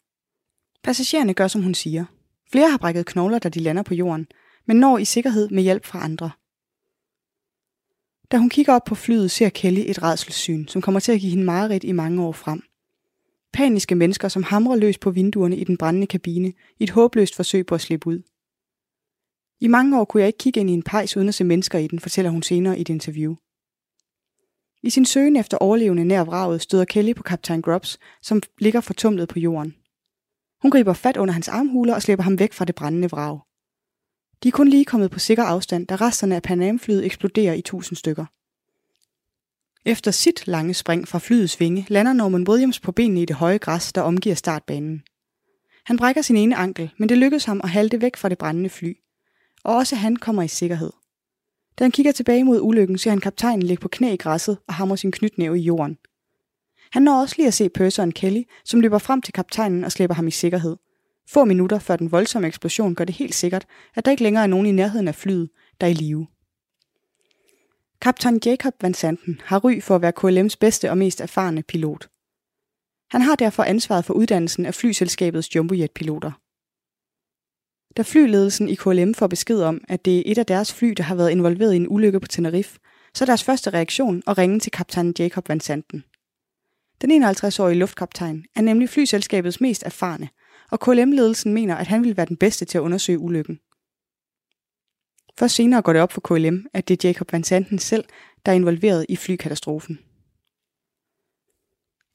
[0.82, 2.04] Passagererne gør, som hun siger.
[2.52, 4.26] Flere har brækket knogler, da de lander på jorden,
[4.66, 6.30] men når i sikkerhed med hjælp fra andre.
[8.30, 11.30] Da hun kigger op på flyet, ser Kelly et redselssyn, som kommer til at give
[11.30, 12.62] hende mareridt i mange år frem.
[13.52, 17.66] Paniske mennesker, som hamrer løs på vinduerne i den brændende kabine, i et håbløst forsøg
[17.66, 18.22] på at slippe ud.
[19.60, 21.78] I mange år kunne jeg ikke kigge ind i en pejs uden at se mennesker
[21.78, 23.34] i den, fortæller hun senere i et interview.
[24.82, 29.28] I sin søgen efter overlevende nær vraget støder Kelly på kaptajn Grubbs, som ligger fortumlet
[29.28, 29.74] på jorden.
[30.62, 33.40] Hun griber fat under hans armhuler og slæber ham væk fra det brændende vrag.
[34.42, 37.60] De er kun lige kommet på sikker afstand, da resterne af Pan Am-flyet eksploderer i
[37.62, 38.26] tusind stykker.
[39.84, 43.58] Efter sit lange spring fra flyets vinge lander Norman Williams på benene i det høje
[43.58, 45.02] græs, der omgiver startbanen.
[45.84, 48.70] Han brækker sin ene ankel, men det lykkes ham at halte væk fra det brændende
[48.70, 48.96] fly.
[49.64, 50.92] Og også han kommer i sikkerhed.
[51.78, 54.74] Da han kigger tilbage mod ulykken, ser han kaptajnen ligge på knæ i græsset og
[54.74, 55.98] hammer sin knytnæve i jorden.
[56.92, 60.14] Han når også lige at se pøseren Kelly, som løber frem til kaptajnen og slæber
[60.14, 60.76] ham i sikkerhed.
[61.28, 64.46] Få minutter før den voldsomme eksplosion gør det helt sikkert, at der ikke længere er
[64.46, 66.26] nogen i nærheden af flyet, der er i live.
[68.00, 72.08] Kaptajn Jacob Van Santen har ry for at være KLM's bedste og mest erfarne pilot.
[73.10, 76.32] Han har derfor ansvaret for uddannelsen af flyselskabets jumbojet-piloter.
[77.96, 81.02] Da flyledelsen i KLM får besked om, at det er et af deres fly, der
[81.02, 82.78] har været involveret i en ulykke på Tenerife,
[83.14, 86.04] så er deres første reaktion at ringe til kaptajn Jacob Van Santen.
[87.02, 90.28] Den 51-årige luftkaptajn er nemlig flyselskabets mest erfarne,
[90.70, 93.60] og KLM-ledelsen mener, at han vil være den bedste til at undersøge ulykken.
[95.38, 98.04] Først senere går det op for KLM, at det er Jacob Van Santen selv,
[98.46, 99.98] der er involveret i flykatastrofen.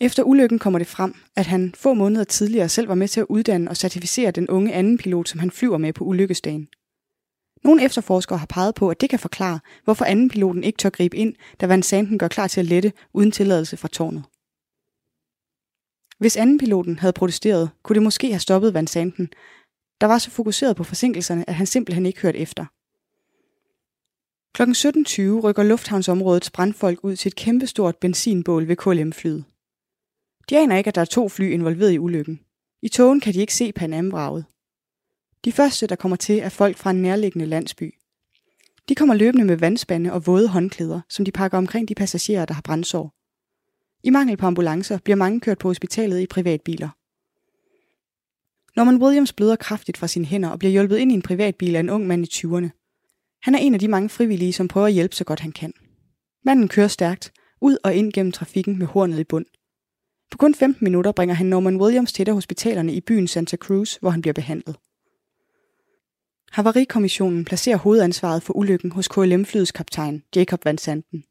[0.06, 3.26] Efter ulykken kommer det frem, at han få måneder tidligere selv var med til at
[3.30, 6.68] uddanne og certificere den unge anden pilot, som han flyver med på ulykkesdagen.
[7.64, 11.18] Nogle efterforskere har peget på, at det kan forklare, hvorfor anden piloten ikke tør gribe
[11.18, 14.24] ind, da Van Santen gør klar til at lette uden tilladelse fra tårnet.
[16.20, 19.30] Hvis anden piloten havde protesteret, kunne det måske have stoppet Van Santen,
[20.02, 22.66] der var så fokuseret på forsinkelserne, at han simpelthen ikke hørte efter.
[24.54, 24.62] Kl.
[24.62, 29.46] 17.20 rykker lufthavnsområdets brandfolk ud til et kæmpestort benzinbål ved KLM-flyet.
[30.50, 32.40] De aner ikke, at der er to fly involveret i ulykken.
[32.82, 34.46] I togen kan de ikke se Panam-vraget.
[35.46, 37.94] De første, der kommer til, er folk fra en nærliggende landsby.
[38.90, 42.54] De kommer løbende med vandspande og våde håndklæder, som de pakker omkring de passagerer, der
[42.54, 43.14] har brændsår.
[44.04, 46.90] I mangel på ambulancer bliver mange kørt på hospitalet i privatbiler.
[48.76, 51.80] Norman Williams bløder kraftigt fra sine hænder og bliver hjulpet ind i en privatbil af
[51.80, 52.70] en ung mand i 20'erne.
[53.42, 55.74] Han er en af de mange frivillige, som prøver at hjælpe så godt han kan.
[56.44, 59.46] Manden kører stærkt, ud og ind gennem trafikken med hornet i bund.
[60.32, 64.10] På kun 15 minutter bringer han Norman Williams til hospitalerne i byen Santa Cruz, hvor
[64.10, 64.76] han bliver behandlet.
[66.52, 71.24] Havarikommissionen placerer hovedansvaret for ulykken hos KLM-flyets kaptajn, Jacob Van Santen.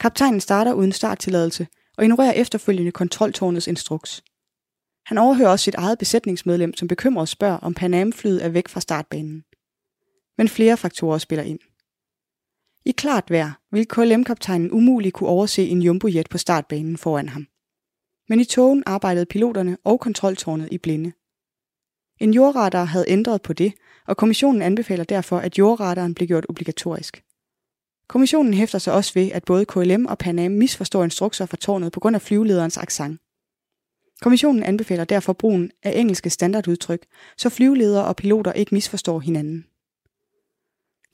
[0.00, 1.66] Kaptajnen starter uden starttilladelse
[1.96, 4.24] og ignorerer efterfølgende kontroltårnets instruks.
[5.06, 8.80] Han overhører også sit eget besætningsmedlem, som bekymret spørger, om Pan Am-flyet er væk fra
[8.80, 9.44] startbanen.
[10.38, 11.58] Men flere faktorer spiller ind.
[12.84, 17.46] I klart vejr vil KLM-kaptajnen umuligt kunne overse en jumbojet på startbanen foran ham
[18.28, 21.12] men i togen arbejdede piloterne og kontroltårnet i blinde.
[22.18, 23.72] En jordradar havde ændret på det,
[24.06, 27.24] og kommissionen anbefaler derfor, at jordradaren blev gjort obligatorisk.
[28.08, 31.92] Kommissionen hæfter sig også ved, at både KLM og Pan Am misforstår instrukser fra tårnet
[31.92, 33.20] på grund af flyvelederens accent.
[34.20, 37.06] Kommissionen anbefaler derfor brugen af engelske standardudtryk,
[37.36, 39.66] så flyveledere og piloter ikke misforstår hinanden.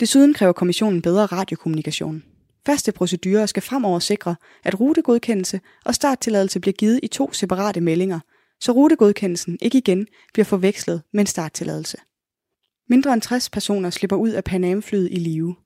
[0.00, 2.22] Desuden kræver kommissionen bedre radiokommunikation.
[2.66, 8.20] Faste procedurer skal fremover sikre, at rutegodkendelse og starttilladelse bliver givet i to separate meldinger,
[8.60, 11.96] så rutegodkendelsen ikke igen bliver forvekslet med en starttilladelse.
[12.88, 15.56] Mindre end 60 personer slipper ud af Pan Am-flyet i live.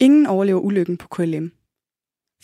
[0.00, 1.52] Ingen overlever ulykken på KLM.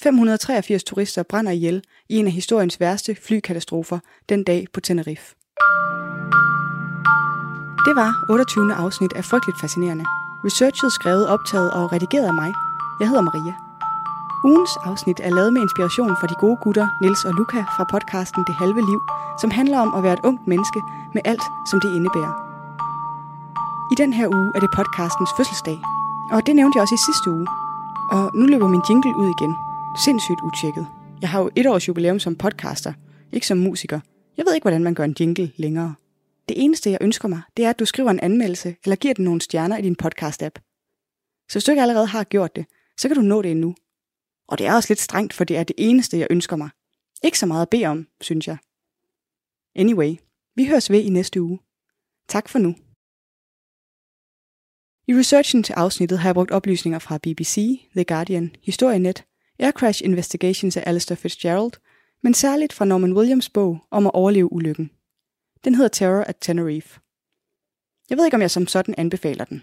[0.00, 5.34] 583 turister brænder ihjel i en af historiens værste flykatastrofer den dag på Tenerife.
[7.86, 8.74] Det var 28.
[8.74, 10.04] afsnit af Frygteligt Fascinerende.
[10.44, 12.52] Researchet skrevet, optaget og redigeret af mig.
[13.00, 13.71] Jeg hedder Maria.
[14.44, 18.42] Ugens afsnit er lavet med inspiration fra de gode gutter Nils og Luca fra podcasten
[18.48, 19.00] Det Halve Liv,
[19.40, 20.80] som handler om at være et ungt menneske
[21.14, 22.34] med alt, som det indebærer.
[23.92, 25.78] I den her uge er det podcastens fødselsdag,
[26.34, 27.46] og det nævnte jeg også i sidste uge.
[28.16, 29.52] Og nu løber min jingle ud igen.
[30.04, 30.86] Sindssygt utjekket.
[31.22, 32.92] Jeg har jo et års jubilæum som podcaster,
[33.32, 34.00] ikke som musiker.
[34.36, 35.94] Jeg ved ikke, hvordan man gør en jingle længere.
[36.48, 39.24] Det eneste, jeg ønsker mig, det er, at du skriver en anmeldelse eller giver den
[39.24, 40.56] nogle stjerner i din podcast-app.
[41.48, 42.64] Så hvis du ikke allerede har gjort det,
[43.00, 43.74] så kan du nå det endnu.
[44.52, 46.70] Og det er også lidt strengt, for det er det eneste, jeg ønsker mig.
[47.22, 48.56] Ikke så meget at bede om, synes jeg.
[49.74, 50.14] Anyway,
[50.54, 51.58] vi høres ved i næste uge.
[52.28, 52.76] Tak for nu.
[55.08, 59.24] I researchen til afsnittet har jeg brugt oplysninger fra BBC, The Guardian, Historienet,
[59.58, 61.72] Air Crash Investigations af Alistair Fitzgerald,
[62.22, 64.90] men særligt fra Norman Williams bog om at overleve ulykken.
[65.64, 67.00] Den hedder Terror at Tenerife.
[68.10, 69.62] Jeg ved ikke, om jeg som sådan anbefaler den.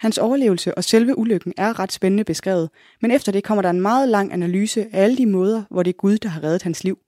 [0.00, 2.70] Hans overlevelse og selve ulykken er ret spændende beskrevet,
[3.02, 5.90] men efter det kommer der en meget lang analyse af alle de måder, hvor det
[5.90, 6.98] er Gud, der har reddet hans liv.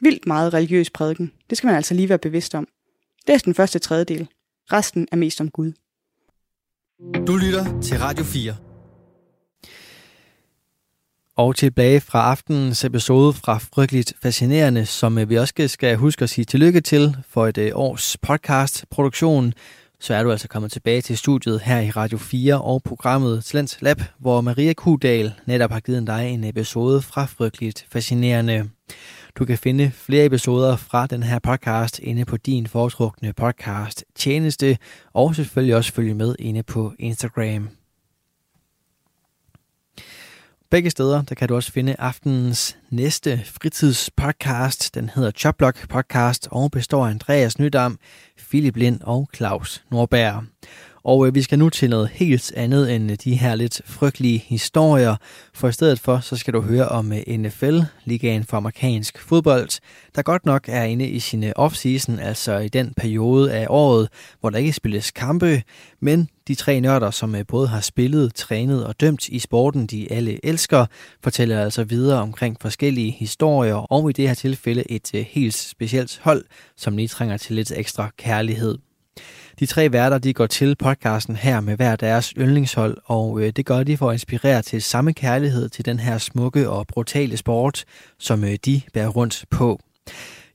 [0.00, 1.32] Vildt meget religiøs prædiken.
[1.50, 2.68] Det skal man altså lige være bevidst om.
[3.26, 4.28] Det er den første tredjedel.
[4.72, 5.72] Resten er mest om Gud.
[7.26, 8.56] Du lytter til Radio 4.
[11.36, 16.44] Og tilbage fra aftenens episode fra Frygteligt Fascinerende, som vi også skal huske at sige
[16.44, 19.52] tillykke til for et øh, års podcast-produktion,
[20.02, 23.82] så er du altså kommet tilbage til studiet her i Radio 4 og programmet Talents
[23.82, 28.70] Lab, hvor Maria Kudal netop har givet dig en episode fra Frygteligt Fascinerende.
[29.38, 34.78] Du kan finde flere episoder fra den her podcast inde på din foretrukne podcast tjeneste,
[35.12, 37.81] og selvfølgelig også følge med inde på Instagram.
[40.72, 44.94] Begge steder, der kan du også finde aftenens næste fritidspodcast.
[44.94, 47.98] Den hedder Choplock Podcast og består af Andreas Nydam,
[48.50, 50.44] Philip Lind og Claus Norberg.
[51.04, 54.38] Og øh, vi skal nu til noget helt andet end øh, de her lidt frygtelige
[54.38, 55.16] historier.
[55.54, 59.80] For i stedet for, så skal du høre om øh, NFL, ligaen for amerikansk fodbold,
[60.14, 64.08] der godt nok er inde i sin øh, off-season, altså i den periode af året,
[64.40, 65.62] hvor der ikke spilles kampe,
[66.00, 70.46] men de tre nørder, som både har spillet, trænet og dømt i sporten, de alle
[70.46, 70.86] elsker,
[71.22, 76.44] fortæller altså videre omkring forskellige historier, og i det her tilfælde et helt specielt hold,
[76.76, 78.78] som lige trænger til lidt ekstra kærlighed.
[79.62, 83.66] De tre værter de går til podcasten her med hver deres yndlingshold, og øh, det
[83.66, 87.84] gør de for at inspirere til samme kærlighed til den her smukke og brutale sport,
[88.18, 89.80] som øh, de bærer rundt på.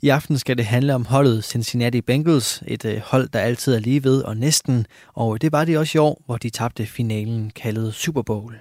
[0.02, 3.80] I aften skal det handle om holdet Cincinnati Bengals, et øh, hold, der altid er
[3.80, 7.52] lige ved og næsten, og det var de også i år, hvor de tabte finalen
[7.56, 8.56] kaldet Super Bowl.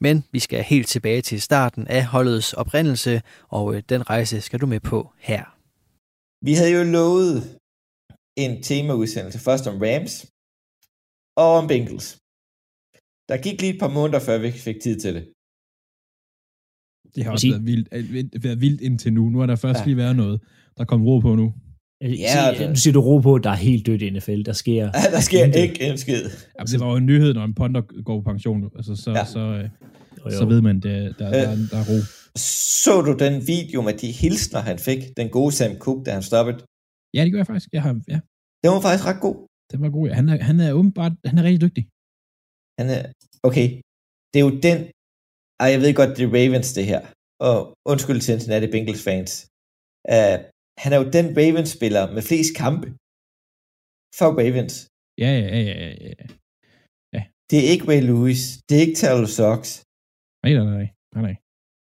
[0.00, 4.60] Men vi skal helt tilbage til starten af holdets oprindelse, og øh, den rejse skal
[4.60, 5.42] du med på her.
[6.42, 7.58] Vi havde jo lovet
[8.36, 10.14] en temaudsendelse først om Rams
[11.36, 12.08] og om Bengals.
[13.28, 15.24] Der gik lige et par måneder, før vi fik tid til det.
[17.14, 19.28] Det har også været vildt, øh, været vildt indtil nu.
[19.30, 19.84] Nu er der først ja.
[19.84, 20.40] lige været noget.
[20.78, 21.54] Der kom ro på nu.
[22.00, 24.42] Ja, sig, nu siger du ro på, der er helt dødt i NFL.
[24.42, 26.22] Der sker, ja, der sker ikke en skid.
[26.58, 28.64] Jamen, det var jo en nyhed, når en ponder går på pension.
[28.76, 29.24] Altså, så, ja.
[29.24, 29.68] så, øh, jo,
[30.24, 30.38] jo.
[30.38, 31.98] så ved man, at der, der, der, øh, der er ro.
[32.36, 34.98] Så du den video med de hilsner, han fik?
[35.16, 36.58] Den gode Sam Cook, da han stoppede?
[37.16, 37.70] Ja, det gør jeg faktisk.
[37.76, 38.18] Jeg har, ja.
[38.62, 39.36] Den var faktisk ret god.
[39.72, 40.14] Den var god, ja.
[40.20, 41.84] Han er, han er åbenbart, han er rigtig dygtig.
[42.78, 43.02] Han er,
[43.48, 43.68] okay,
[44.30, 44.78] det er jo den,
[45.62, 47.00] ej, jeg ved godt, det er Ravens det her,
[47.48, 47.58] og
[47.92, 49.30] undskyld til Cincinnati Bengals fans.
[50.14, 50.36] Uh,
[50.82, 52.86] han er jo den Ravens-spiller med flest kampe
[54.18, 54.74] for Ravens.
[55.22, 56.14] Ja, ja, ja, ja, ja.
[57.16, 57.22] ja.
[57.50, 59.60] Det er ikke Ray Lewis, det er ikke Terrell Sox.
[60.42, 61.36] Nej, nej, nej, nej, nej.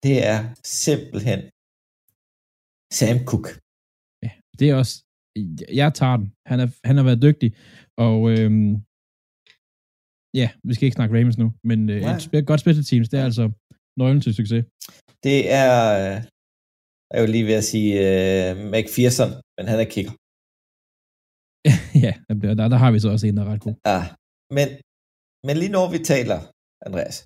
[0.04, 0.38] Det er
[0.82, 1.40] simpelthen
[2.98, 3.46] Sam Cook.
[4.24, 4.94] Ja, det er også,
[5.80, 6.28] jeg tager den.
[6.50, 7.50] Han, er, han har været dygtig,
[8.06, 8.70] og øhm,
[10.40, 12.00] ja, vi skal ikke snakke Ravens nu, men øh,
[12.40, 13.44] et godt special teams, det er altså
[14.00, 14.64] nøglen til succes.
[15.26, 15.72] Det er,
[17.10, 20.14] Jeg er jo lige ved at sige uh, McPherson, men han er kicker.
[22.04, 22.12] ja,
[22.58, 23.74] der, der har vi så også en, der er ret god.
[23.92, 24.00] Ja,
[24.56, 24.68] men,
[25.46, 26.38] men lige når vi taler,
[26.86, 27.16] Andreas,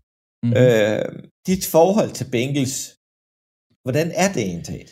[0.45, 0.53] Mm.
[0.63, 1.05] øh,
[1.49, 2.77] dit forhold til Bengals,
[3.85, 4.83] hvordan er det egentlig?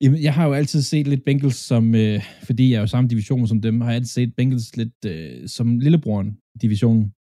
[0.00, 3.10] Jamen, jeg har jo altid set lidt Bengals som, øh, fordi jeg er jo samme
[3.10, 7.14] division som dem, har jeg altid set Bengals lidt øh, som lillebroren i divisionen.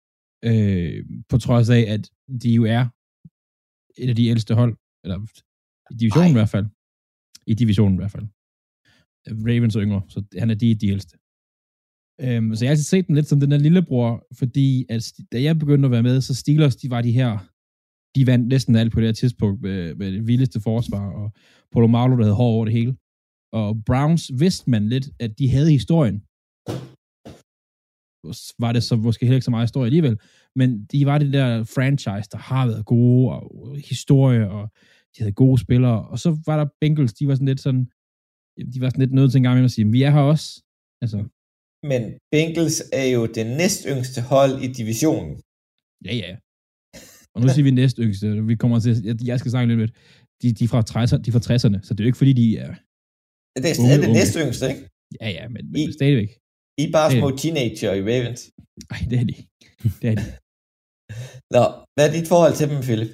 [0.45, 2.83] Øh, på trods af, at de jo er
[3.97, 5.17] et af de ældste hold, eller
[5.91, 6.35] i divisionen Ej.
[6.35, 6.65] i hvert fald.
[7.47, 8.27] I divisionen i hvert fald.
[9.47, 11.17] Ravens er yngre, så han er de, de ældste.
[12.23, 15.41] Øhm, så jeg har altid set dem lidt som den der lillebror, fordi at da
[15.41, 17.50] jeg begyndte at være med, så Steelers, de var de her,
[18.15, 21.31] de vandt næsten alt på det her tidspunkt med, med det vildeste forsvar, og
[21.71, 22.93] Polo Malo, der havde hår over det hele.
[23.53, 26.17] Og Browns vidste man lidt, at de havde historien.
[28.63, 30.15] Var det så måske heller ikke så meget historie alligevel,
[30.59, 33.41] men de var det der franchise, der har været gode, og
[33.91, 34.63] historie, og
[35.13, 37.83] de havde gode spillere, og så var der Bengals, de var sådan lidt sådan,
[38.73, 40.47] de var sådan lidt nødt til en gang med at sige, vi er her også.
[41.03, 41.17] Altså,
[41.91, 45.33] Men Bengals er jo det næst yngste hold i divisionen.
[46.07, 46.31] ja, ja.
[47.35, 49.89] Og nu siger vi næst yngste, vi kommer til, jeg, jeg skal snakke lidt med,
[50.41, 52.33] de, de, er fra 60'erne, de er fra 60'erne, så det er jo ikke fordi,
[52.41, 52.71] de er,
[53.63, 54.19] Det er Unge, stadig det unge.
[54.19, 54.81] næst yngste, ikke?
[55.21, 56.29] ja, ja, men, I- men stadigvæk.
[56.81, 58.41] I er bare små teenager i Ravens.
[58.91, 59.35] Nej, det er de.
[60.01, 60.25] Det er de.
[61.55, 61.63] Nå,
[61.95, 63.11] hvad er dit forhold til dem, Philip?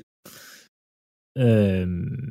[1.43, 2.29] Øhm,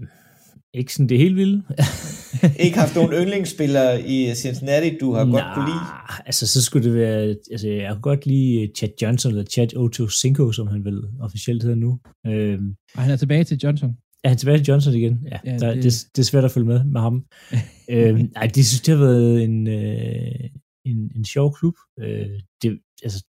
[0.77, 1.63] ikke sådan det helt vilde.
[2.65, 5.81] Ikke haft nogen yndlingsspillere i Cincinnati, du har godt kunne lide?
[6.27, 10.53] altså så skulle det være, altså jeg kunne godt lide Chad Johnson, eller Chad Cinco,
[10.53, 12.01] som han vel officielt hedder nu.
[12.27, 13.91] Øhm, Og han er tilbage til Johnson.
[14.25, 15.19] er han tilbage til Johnson igen?
[15.31, 15.93] Ja, Ja, der, det- det...
[15.93, 17.25] Det, det er svært at følge med med ham.
[17.95, 20.51] øhm, nej, det synes jeg har været en, øh,
[20.87, 21.75] en, en sjov klub.
[22.01, 22.29] Øh,
[22.63, 23.25] det, altså,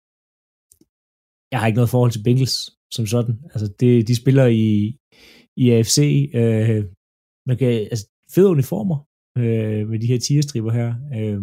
[1.52, 2.56] jeg har ikke noget forhold til Bengals
[2.92, 3.34] som sådan.
[3.44, 4.96] Altså, det, de spiller i,
[5.56, 6.30] i AFC.
[6.34, 6.84] Øh,
[7.46, 8.98] man kan, altså, fede uniformer
[9.38, 10.94] øh, med de her tierstriber her.
[11.18, 11.42] Øh,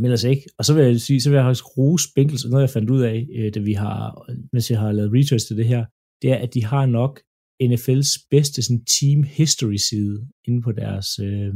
[0.00, 0.44] men altså ikke.
[0.58, 2.90] Og så vil jeg sige, så vil jeg faktisk rose Bengals, og noget jeg fandt
[2.90, 5.84] ud af, øh, da vi har, mens jeg har lavet research til det her,
[6.22, 7.20] det er, at de har nok
[7.62, 11.54] NFL's bedste sådan, team history side inde på deres, øh,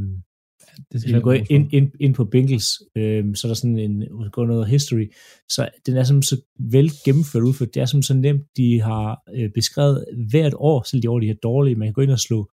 [0.77, 4.05] det hvis man går ind, ind, ind på Bengals, øh, så er der sådan en,
[4.33, 5.13] går noget history,
[5.49, 8.81] så den er sådan så vel gennemført ud, for det er sådan så nemt, de
[8.81, 12.11] har øh, beskrevet hvert år, selv de år, de er dårlige, man kan gå ind
[12.11, 12.51] og slå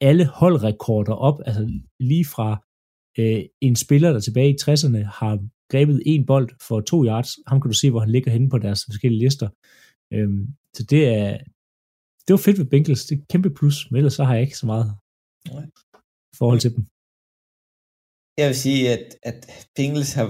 [0.00, 2.50] alle holdrekorder op, altså lige fra
[3.18, 5.38] øh, en spiller, der tilbage i 60'erne har
[5.72, 8.58] grebet en bold for to yards, ham kan du se, hvor han ligger henne på
[8.58, 9.48] deres forskellige lister.
[10.14, 11.30] Øhm, så det er,
[12.24, 14.42] det var fedt ved Bengals, det er et kæmpe plus, men ellers så har jeg
[14.42, 14.86] ikke så meget
[15.52, 15.66] Nej.
[16.38, 16.82] forhold til dem.
[18.38, 19.38] Jeg vil sige, at, at
[19.76, 20.28] Bengals har...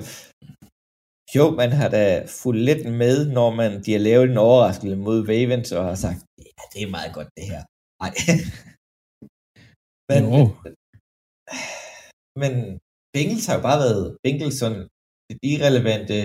[1.37, 2.05] Jo, man har da
[2.41, 6.21] fulgt lidt med, når man, de har lavet en overraskelse mod Ravens, og har sagt,
[6.47, 7.63] ja, det er meget godt, det her.
[8.03, 8.13] Nej.
[10.11, 10.41] men, Jo.
[12.43, 12.53] men
[13.15, 14.83] Bengals har jo bare været Bengals sådan
[15.29, 16.17] lidt irrelevante,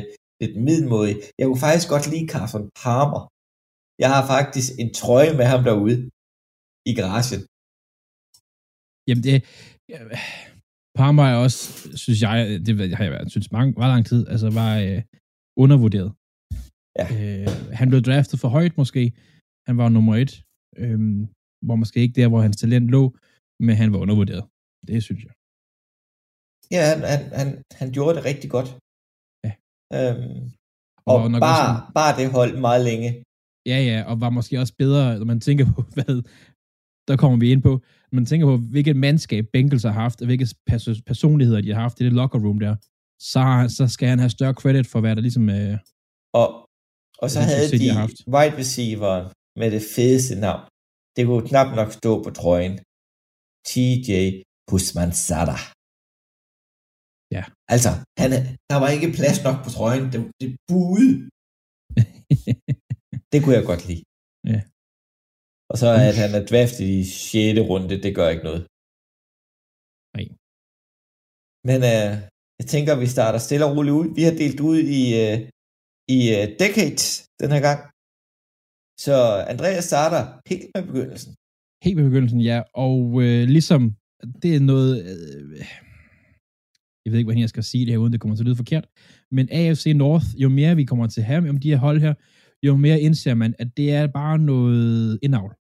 [0.41, 1.17] lidt middelmådige.
[1.39, 3.23] Jeg kunne faktisk godt lide Carson Palmer.
[4.03, 5.97] Jeg har faktisk en trøje med ham derude
[6.89, 7.41] i garagen.
[9.07, 9.35] Jamen det,
[9.91, 9.99] ja,
[11.01, 11.57] Parma er også,
[12.03, 15.01] synes jeg, det har jeg været, synes mange, meget lang tid, altså var øh,
[15.63, 16.12] undervurderet.
[16.99, 17.05] Ja.
[17.17, 17.47] Øh,
[17.79, 19.03] han blev draftet for højt måske.
[19.67, 20.33] Han var nummer et.
[20.81, 20.99] Øh,
[21.69, 23.03] var måske ikke der, hvor hans talent lå,
[23.65, 24.43] men han var undervurderet.
[24.88, 25.33] Det synes jeg.
[26.75, 28.69] Ja, han, han, han, han gjorde det rigtig godt.
[29.45, 29.51] Ja.
[29.97, 30.43] Øhm,
[31.12, 33.10] Og og bare, også bare det holdt meget længe.
[33.71, 36.13] Ja, ja, og var måske også bedre, når man tænker på, hvad,
[37.07, 37.73] der kommer vi ind på,
[38.11, 41.99] man tænker på, hvilket mandskab Bengals har haft, og hvilke pers- personligheder de har haft
[42.01, 42.75] i det locker room der,
[43.31, 43.43] så,
[43.77, 45.45] så skal han have større credit for, hvad der ligesom...
[45.49, 45.77] Øh,
[46.41, 46.47] Og,
[47.21, 48.17] og så Den havde de de haft.
[48.35, 49.15] wide receiver
[49.59, 50.63] med det fedeste navn.
[51.15, 52.75] Det kunne knap nok stå på trøjen.
[53.69, 54.09] TJ
[54.69, 55.57] Pusmansada.
[57.35, 57.43] Ja.
[57.73, 57.91] Altså,
[58.21, 58.29] han,
[58.71, 60.05] der var ikke plads nok på trøjen.
[60.13, 61.11] Det, det buede.
[63.31, 64.03] Det kunne jeg godt lide.
[64.53, 64.59] Ja.
[65.71, 67.60] Og så at han er draftet i 6.
[67.71, 68.62] runde, det gør ikke noget.
[70.15, 70.25] Nej.
[71.69, 72.12] Men øh,
[72.60, 74.08] jeg tænker, vi starter stille og roligt ud.
[74.17, 75.37] Vi har delt ud i, øh,
[76.17, 77.06] i øh, decades
[77.41, 77.79] den her gang.
[79.06, 79.15] Så
[79.54, 80.21] Andreas starter
[80.52, 81.31] helt med begyndelsen.
[81.85, 83.81] helt ved begyndelsen, ja, og øh, ligesom,
[84.41, 85.60] det er noget, øh,
[87.04, 88.63] jeg ved ikke, hvordan jeg skal sige det her, uden det kommer til at lyde
[88.63, 88.85] forkert,
[89.31, 92.13] men AFC North, jo mere vi kommer til have om de her hold her,
[92.67, 95.54] jo mere indser man, at det er bare noget indavl.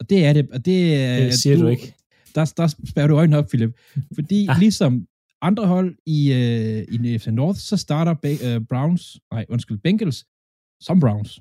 [0.00, 0.98] Og det er det, og det.
[1.22, 1.94] Det siger du ikke.
[2.34, 3.78] Der, der spærrer du øjnene op, Philip.
[4.14, 4.58] Fordi Ah.
[4.58, 5.06] ligesom
[5.42, 10.24] andre hold i, øh, i AFC North, så starter Ba- øh, Browns, nej, undskyld, Bengals
[10.82, 11.40] som Browns,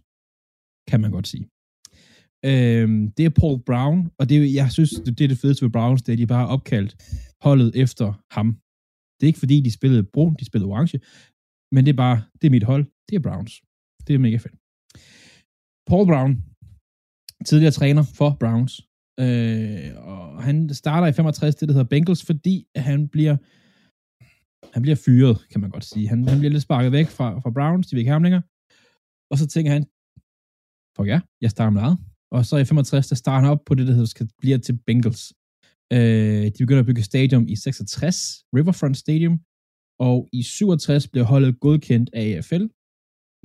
[0.89, 1.45] kan man godt sige.
[2.45, 5.72] Øhm, det er Paul Brown, og det, jeg synes, det, det er det fedeste ved
[5.72, 6.95] Browns, det er, at de bare har opkaldt
[7.41, 8.47] holdet efter ham.
[9.18, 10.99] Det er ikke fordi, de spillede brun, de spillede orange,
[11.72, 13.53] men det er bare, det er mit hold, det er Browns.
[14.08, 14.55] Det er mega fedt.
[15.89, 16.32] Paul Brown,
[17.46, 18.82] tidligere træner for Browns,
[19.20, 23.38] øh, og han starter i 65, det der hedder Bengals, fordi han bliver
[24.74, 26.10] han bliver fyret, kan man godt sige.
[26.10, 28.42] Han, han bliver lidt sparket væk fra, fra Browns, de vil ikke have ham længere.
[29.32, 29.84] Og så tænker han,
[30.96, 31.98] fuck ja, jeg starter med eget.
[32.32, 34.80] Og så i 65, der starter han op på det, der hedder, skal blive til
[34.88, 35.34] Bengals.
[35.94, 39.36] Øh, de begynder at bygge stadion i 66, Riverfront Stadium,
[40.00, 42.66] og i 67 blev holdet godkendt af AFL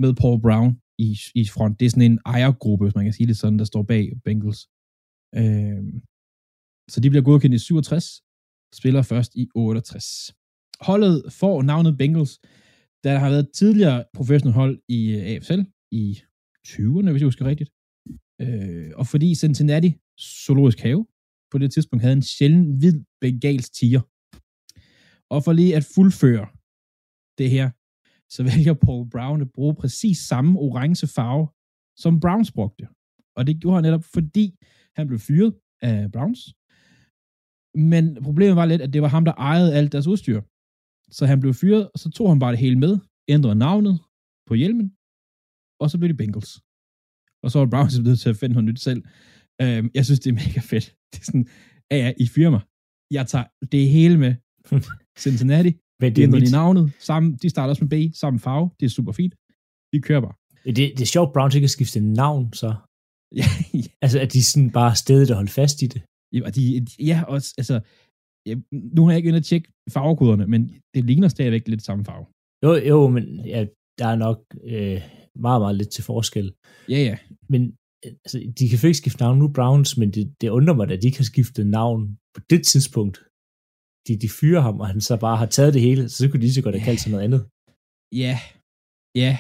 [0.03, 1.80] med Paul Brown i, i front.
[1.80, 4.61] Det er sådan en ejergruppe, hvis man kan sige det sådan, der står bag Bengals.
[5.40, 5.82] Øh,
[6.92, 8.22] så de bliver godkendt i 67,
[8.74, 10.34] spiller først i 68.
[10.80, 12.38] Holdet får navnet Bengals,
[13.05, 16.05] da der har været tidligere professionelle hold i øh, AFL i
[16.68, 17.70] 20'erne, hvis jeg husker rigtigt.
[18.42, 19.90] Øh, og fordi Cincinnati
[20.20, 21.07] Zoologisk Have
[21.50, 24.03] på det tidspunkt havde en sjælden hvid bengalsk tiger.
[25.34, 26.46] Og for lige at fuldføre
[27.38, 27.70] det her,
[28.35, 31.47] så vælger Paul Brown at bruge præcis samme orange farve,
[32.03, 32.85] som Browns brugte.
[33.37, 34.47] Og det gjorde han netop, fordi
[34.97, 35.53] han blev fyret
[35.83, 36.43] af Browns.
[37.74, 40.41] Men problemet var lidt, at det var ham, der ejede alt deres udstyr.
[41.11, 44.01] Så han blev fyret, og så tog han bare det hele med, ændrede navnet
[44.49, 44.89] på hjelmen,
[45.80, 46.53] og så blev det Bengals.
[47.43, 49.03] Og så var Browns nødt til at finde noget nyt selv.
[49.62, 50.87] Uh, jeg synes, det er mega fedt.
[51.12, 51.47] Det er sådan,
[51.91, 52.61] ja, ja, I firma.
[53.11, 54.35] Jeg tager det hele med.
[55.24, 55.72] Cincinnati,
[56.03, 58.70] Men de det er ændrer de navnet, samme, de starter også med B, samme farve,
[58.80, 59.34] det er super fint.
[59.92, 60.34] Vi kører bare.
[60.64, 62.70] det, det er sjovt, Browns ikke har skiftet navn, så.
[63.40, 66.03] Ja, ja, Altså, at de sådan bare stedet og holdt fast i det.
[66.46, 67.80] og de, ja også, altså,
[68.48, 68.55] ja,
[68.96, 70.61] nu har jeg ikke inde at tjekke farvekoderne, men
[70.94, 72.26] det ligner stadigvæk lidt samme farve.
[72.64, 73.66] Jo, jo, men ja,
[73.98, 75.00] der er nok øh,
[75.46, 76.53] meget, meget lidt til forskel.
[76.88, 77.16] Ja, ja.
[77.48, 77.62] Men
[78.05, 81.07] altså, de kan ikke skifte navn nu, Browns, men det, det undrer mig, at de
[81.07, 83.16] ikke har skiftet navn på det tidspunkt.
[84.07, 86.46] De, de fyrer ham, og han så bare har taget det hele, så kunne de
[86.46, 87.40] lige så godt have kaldt sig noget andet.
[88.22, 88.34] Ja,
[89.24, 89.32] ja,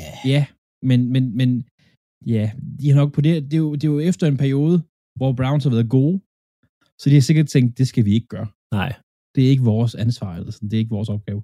[0.00, 0.10] Ja.
[0.34, 0.42] ja,
[0.88, 1.50] men, men, men
[2.34, 2.44] ja,
[2.80, 4.76] de har nok på det, det er, jo, det er jo efter en periode,
[5.18, 6.16] hvor Browns har været gode,
[7.00, 8.48] så de har sikkert tænkt, det skal vi ikke gøre.
[8.80, 8.90] Nej.
[9.34, 10.68] Det er ikke vores ansvar, eller sådan.
[10.68, 11.40] det er ikke vores opgave,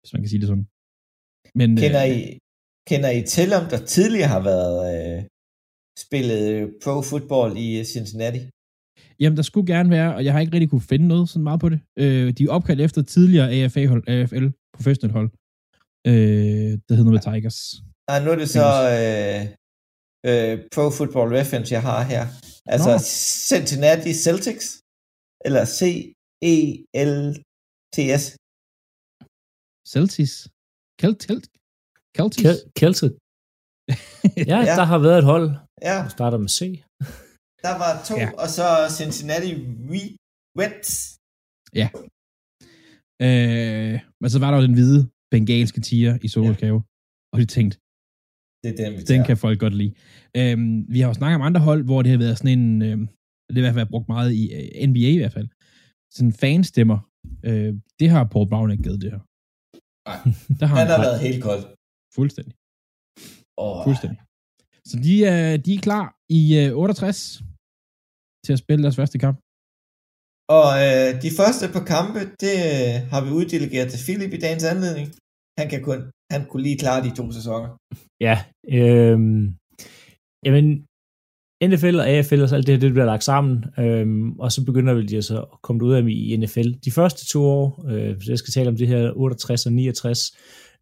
[0.00, 0.66] hvis man kan sige det sådan.
[1.58, 2.20] Men, Kender øh, I,
[2.90, 5.20] kender I til, om der tidligere har været øh,
[6.04, 6.44] spillet
[6.82, 8.40] pro football i øh, Cincinnati?
[9.20, 11.60] Jamen, der skulle gerne være, og jeg har ikke rigtig kunne finde noget sådan meget
[11.60, 11.80] på det.
[12.02, 14.46] Øh, de er opkaldt efter tidligere AFA-hold, AFL
[14.76, 15.28] professional hold,
[16.10, 17.58] øh, der hedder noget med Tigers.
[18.10, 19.40] Nej, nu er det så øh,
[20.28, 22.22] øh, Pro Football Reference, jeg har her.
[22.74, 22.98] Altså Nå.
[23.50, 24.66] Cincinnati Celtics,
[25.46, 25.70] eller E
[26.44, 27.44] C-E-L-T-S.
[29.92, 30.34] Celtics.
[31.00, 31.46] Celt, Celt,
[32.16, 32.42] Celtics.
[32.80, 33.12] Kel-.
[33.90, 33.96] Ja,
[34.52, 34.58] Ja.
[34.68, 35.46] ja, der har været et hold,
[35.88, 36.60] Ja, der starter med C.
[37.66, 38.22] der var to, Ja.
[38.22, 38.30] ja.
[38.42, 38.66] og så
[38.98, 39.50] Cincinnati
[39.92, 40.16] Re-
[40.60, 40.90] Reds.
[43.26, 46.82] Øh, men så var der jo den hvide bengalske tiger i Zoologisk Have,
[47.32, 47.76] og de tænkte,
[48.62, 49.94] Det er den, vi den kan folk godt lide.
[50.38, 52.98] Øhm, vi har jo snakket om andre hold, hvor det har været sådan en, øh,
[53.48, 55.48] det har i hvert fald været brugt meget i øh, NBA i hvert fald,
[56.16, 56.98] sådan fanstemmer.
[57.48, 59.22] Øh, det har Paul Brown ikke givet det her.
[60.08, 60.18] Nej.
[60.60, 61.62] Der har Han har han været helt kold.
[62.16, 62.54] fuldstændig.
[63.64, 63.84] Oh.
[63.86, 64.20] Fuldstændig.
[64.90, 66.06] Så de er, de er klar
[66.38, 67.42] i øh, 68
[68.44, 69.36] til at spille deres første kamp.
[70.58, 74.64] Og øh, de første par kampe, det øh, har vi uddelegeret til Philip i dagens
[74.72, 75.06] anledning.
[75.58, 76.00] Han, kan kun,
[76.32, 77.70] han kunne lige klare de to sæsoner.
[78.26, 78.36] Ja,
[78.78, 79.42] øhm,
[80.46, 80.66] jamen,
[81.70, 84.64] NFL og AFL og så alt det her, det bliver lagt sammen, øhm, og så
[84.64, 86.70] begynder vi de så at komme ud af i NFL.
[86.84, 90.18] De første to år, øh, så jeg skal tale om det her 68 og 69,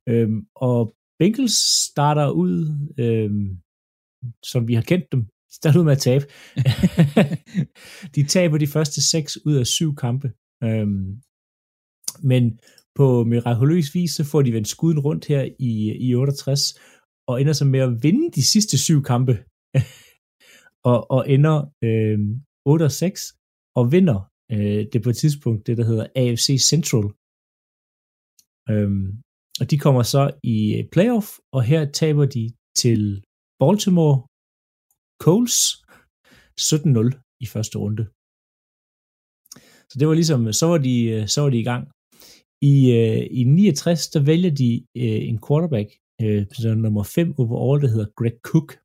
[0.08, 1.58] øhm, og Bengals
[1.90, 2.54] starter ud,
[2.98, 3.58] øhm,
[4.44, 6.24] som vi har kendt dem, start ud med at tabe.
[8.14, 10.32] de taber de første seks ud af syv kampe.
[10.64, 11.22] Øhm,
[12.22, 12.60] men
[12.94, 15.72] på mirakuløs vis, så får de vendt skuden rundt her i,
[16.08, 16.60] i 68,
[17.28, 19.32] og ender så med at vinde de sidste syv kampe,
[20.90, 22.18] og, og ender øh,
[22.66, 23.34] 8 og 6,
[23.76, 27.04] og vinder øh, det på et tidspunkt, det der hedder AFC Central.
[28.70, 29.06] Øhm,
[29.60, 30.56] og de kommer så i
[30.92, 32.44] playoff, og her taber de
[32.76, 33.22] til
[33.60, 34.16] Baltimore
[35.26, 35.56] Coles
[36.60, 38.04] 17-0 i første runde.
[39.90, 41.84] Så det var ligesom, øh, så var de, øh, så var de i gang.
[42.62, 45.88] I, øh, I 69, der vælger de øh, en quarterback,
[46.22, 48.78] øh, nummer 5 overall, der hedder Greg Cook.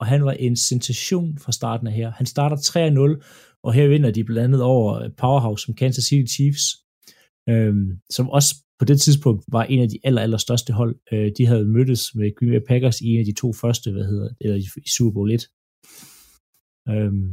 [0.00, 2.10] Og han var en sensation fra starten af her.
[2.10, 6.32] Han starter 3-0, og her vinder de blandt andet over øh, Powerhouse som Kansas City
[6.34, 6.64] Chiefs,
[7.48, 7.74] øh,
[8.10, 10.96] som også på det tidspunkt var en af de aller, aller største hold.
[11.12, 14.04] Øh, de havde mødtes med Green Bay Packers i en af de to første, hvad
[14.04, 15.48] hedder, eller i Super Bowl 1.
[16.92, 17.30] Øhm.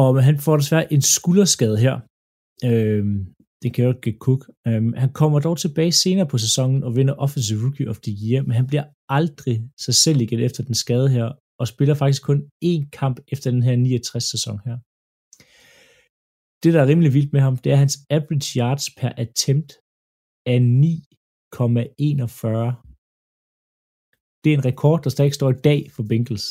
[0.00, 1.94] Og han får desværre en skulderskade her.
[2.70, 3.18] Øhm,
[3.62, 4.42] det kan jo ikke Cook.
[4.68, 8.42] Øhm, han kommer dog tilbage senere på sæsonen og vinder Offensive Rookie of the Year,
[8.42, 8.86] men han bliver
[9.18, 11.26] aldrig sig selv igen efter den skade her,
[11.60, 14.76] og spiller faktisk kun én kamp efter den her 69 sæson her.
[16.62, 19.70] Det, der er rimelig vildt med ham, det er hans average yards per attempt
[20.46, 22.81] er 9,41.
[24.42, 26.46] Det er en rekord, der stadig står i dag for Bengals.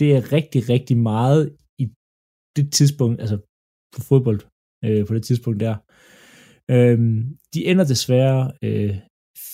[0.00, 1.42] Det er rigtig, rigtig meget
[1.82, 1.84] i
[2.56, 3.36] det tidspunkt, altså
[3.94, 4.40] på fodbold,
[4.84, 5.76] øh, på det tidspunkt der.
[6.74, 7.16] Øhm,
[7.54, 8.94] de ender desværre øh,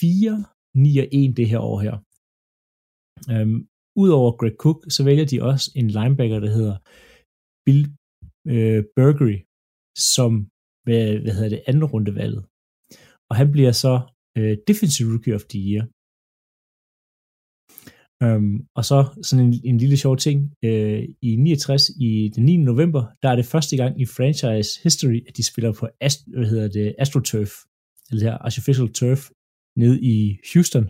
[0.01, 0.45] 4,
[0.75, 1.97] 9 og 1 det her år her.
[3.33, 3.59] Øhm,
[4.03, 6.77] Udover Greg Cook, så vælger de også en linebacker, der hedder
[7.65, 7.83] Bill
[8.55, 9.39] øh, Burgery,
[10.15, 10.31] som
[10.85, 12.43] hvad, hvad hedder det, anden rundevalget.
[13.31, 13.95] Og han bliver så
[14.39, 15.85] øh, Defensive Rookie of the Year.
[18.23, 20.39] Øhm, og så sådan en, en lille sjov ting.
[20.65, 22.57] Øh, I 69, i den 9.
[22.57, 26.49] november, der er det første gang i franchise history, at de spiller på Ast, hvad
[26.53, 27.53] hedder det, AstroTurf,
[28.09, 29.23] eller det her artificial turf,
[29.83, 30.17] ned i
[30.53, 30.87] Houston,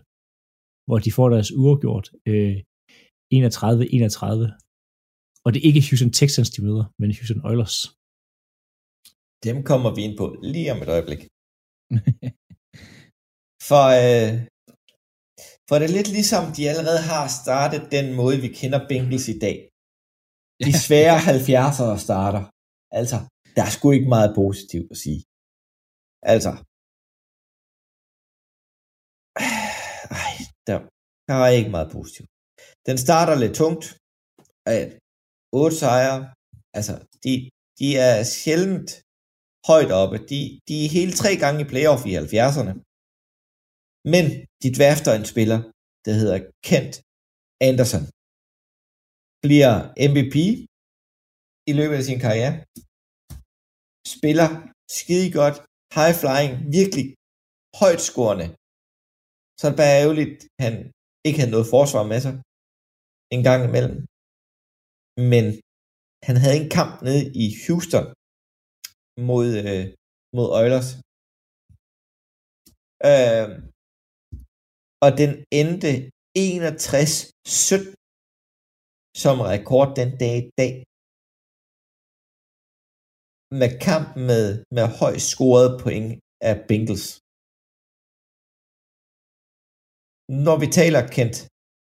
[0.86, 2.56] hvor de får deres uafgjort øh,
[3.34, 3.34] 31-31.
[5.44, 7.76] Og det er ikke Houston Texans, de møder, men Houston Oilers.
[9.46, 11.20] Dem kommer vi ind på lige om et øjeblik.
[13.68, 14.32] For, øh,
[15.68, 19.38] for det er lidt ligesom, de allerede har startet den måde, vi kender Bengals i
[19.46, 19.58] dag.
[20.66, 22.44] De svære 70'ere starter.
[23.00, 23.18] Altså,
[23.56, 25.20] der er sgu ikke meget positivt at sige.
[26.32, 26.52] Altså.
[30.22, 30.32] Ej,
[30.68, 30.76] der,
[31.28, 32.30] der er ikke meget positivt.
[32.88, 33.84] Den starter lidt tungt.
[35.52, 36.18] 8 sejre.
[36.78, 36.94] Altså,
[37.24, 37.32] de,
[37.78, 38.90] de er sjældent
[39.70, 40.16] højt oppe.
[40.30, 42.72] De, de er hele tre gange i playoff i 70'erne.
[44.14, 44.24] Men
[44.62, 45.58] de dvæfter en spiller,
[46.06, 46.38] der hedder
[46.68, 46.94] Kent
[47.68, 48.04] Anderson.
[49.44, 49.74] Bliver
[50.10, 50.36] MVP
[51.70, 52.54] i løbet af sin karriere.
[54.14, 54.48] Spiller
[54.98, 55.56] skide godt,
[55.96, 57.06] high flying, virkelig
[57.80, 58.48] højt scorende.
[59.58, 60.74] Så er det bare ærgerligt, at han
[61.26, 62.34] ikke havde noget forsvar med sig
[63.34, 63.98] en gang imellem.
[65.32, 65.44] Men
[66.28, 68.06] han havde en kamp nede i Houston
[69.28, 69.84] mod, øh,
[70.36, 70.90] mod Oilers.
[73.10, 73.71] Øh,
[75.04, 75.92] og den endte
[76.38, 78.02] 61-17
[79.22, 80.72] som rekord den dag i dag.
[83.60, 84.44] Med kamp med,
[84.76, 86.10] med højt scoret point
[86.48, 87.06] af Bengals.
[90.46, 91.36] Når vi taler Kent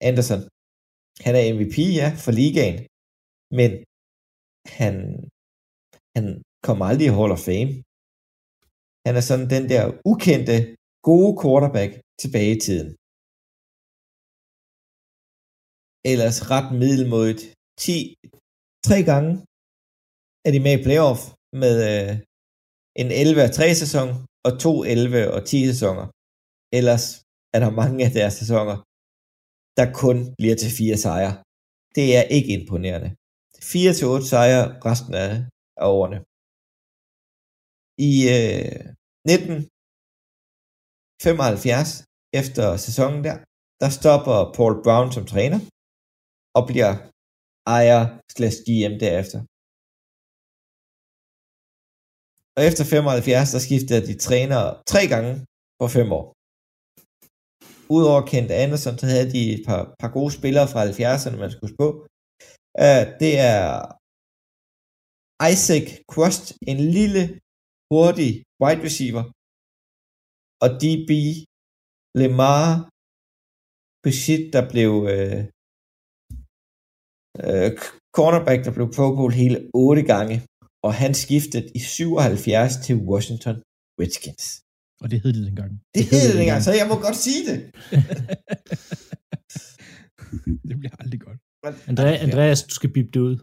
[0.10, 0.42] Anderson,
[1.26, 2.78] han er MVP, ja, for ligaen,
[3.60, 3.72] men
[4.80, 4.96] han,
[6.16, 6.26] han
[6.68, 7.74] kommer aldrig i Hall of Fame.
[9.06, 10.58] Han er sådan den der ukendte,
[11.10, 11.92] gode quarterback
[12.22, 12.90] tilbage i tiden.
[16.12, 17.44] Ellers ret middelmodigt.
[17.86, 17.96] 10,
[18.88, 19.32] tre gange
[20.46, 21.22] er de med i playoff
[21.64, 22.14] med øh,
[23.02, 23.14] en 11-3
[23.82, 24.08] sæson
[24.46, 26.06] og to 11 og 10 sæsoner.
[26.80, 27.06] Ellers
[27.56, 28.78] er der mange af deres sæsoner,
[29.80, 31.34] der kun bliver til fire sejre.
[31.98, 33.10] Det er ikke imponerende.
[33.74, 35.32] 4 til 8 sejre resten af,
[35.82, 36.20] af årene.
[38.12, 38.80] I øh,
[39.36, 41.90] 1975,
[42.42, 43.36] efter sæsonen der,
[43.82, 45.60] der stopper Paul Brown som træner,
[46.58, 46.92] og bliver
[47.78, 48.02] ejer
[48.36, 49.40] slash GM derefter.
[52.58, 55.32] Og efter 75, der skiftede de træner tre gange
[55.80, 56.26] på fem år.
[57.96, 61.76] Udover Kent Anderson, så havde de et par, par gode spillere fra 70'erne, man skulle
[61.82, 61.88] på.
[62.86, 63.64] Uh, det er
[65.52, 67.24] Isaac Crust, en lille,
[67.92, 68.32] hurtig
[68.62, 69.24] wide receiver,
[70.64, 71.12] og DB
[72.20, 72.66] Lemar
[74.04, 75.42] Brigitte, der blev uh,
[77.48, 77.70] uh,
[78.18, 80.36] cornerback, der blev Pro Bowl hele otte gange,
[80.86, 83.56] og han skiftede i 77 til Washington
[84.00, 84.46] Redskins.
[85.02, 85.72] Og det hed det dengang.
[85.96, 87.58] Det, det hed det dengang, så jeg må godt sige det.
[90.68, 91.40] det bliver aldrig godt.
[91.92, 93.36] Andreas, Andreas du skal bippe det ud.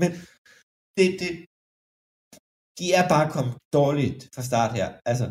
[0.00, 0.10] Men
[0.96, 1.30] det, det,
[2.78, 4.88] de er bare kommet dårligt fra start her.
[5.10, 5.26] Altså,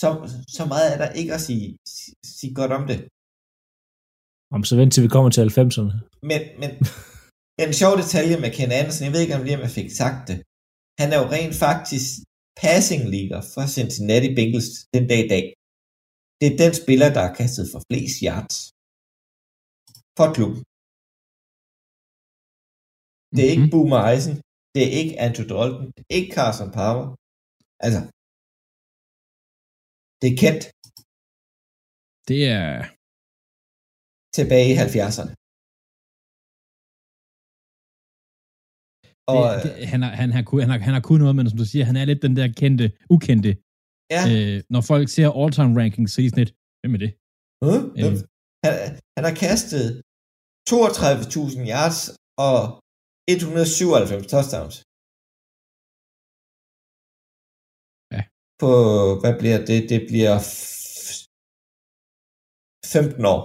[0.00, 0.08] så,
[0.56, 1.66] så meget er der ikke at sige,
[2.38, 2.98] sige godt om det.
[4.56, 5.94] Om så vent til vi kommer til 90'erne.
[6.30, 6.70] Men, men
[7.64, 10.20] en sjov detalje med Ken Anderson, jeg ved ikke om lige, om jeg fik sagt
[10.28, 10.38] det.
[11.00, 12.08] Han er jo rent faktisk
[12.62, 15.44] passing leader for Cincinnati Bengals den dag i dag.
[16.38, 18.56] Det er den spiller, der har kastet for flest yards
[20.18, 20.60] for klubben.
[23.34, 24.36] Det er ikke Boomer Eisen,
[24.74, 27.08] det er ikke Andrew Dalton, det er ikke Carson Palmer.
[27.86, 28.00] Altså,
[30.20, 30.62] det er kendt.
[32.28, 32.68] Det er...
[34.36, 35.32] tilbage i 70'erne.
[39.34, 41.58] Og, det, det, han, har, han, har, han, har, han har kun noget, men som
[41.62, 43.52] du siger, han er lidt den der kendte, ukendte.
[44.16, 44.22] Ja.
[44.32, 47.12] Øh, når folk ser all-time rankings, så er de sådan lidt, hvem er det?
[47.66, 48.14] Øh, Øh.
[48.64, 48.72] han,
[49.16, 49.84] han har kastet
[50.70, 52.00] 32.000 yards
[52.48, 52.58] og
[53.28, 54.76] 197 touchdowns.
[58.14, 58.22] Ja.
[58.62, 58.70] På,
[59.22, 59.80] hvad bliver det?
[59.92, 61.24] Det bliver f-
[62.94, 63.42] 15 år.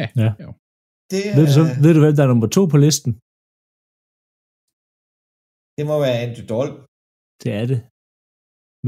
[0.00, 0.06] Ja.
[0.24, 0.30] Ja.
[0.44, 0.50] Jo.
[1.12, 3.10] Det, Ved du, så, er- ved du, hvem der er nummer to på listen?
[5.78, 6.78] det må være Andrew Dalton.
[7.42, 7.80] Det er det.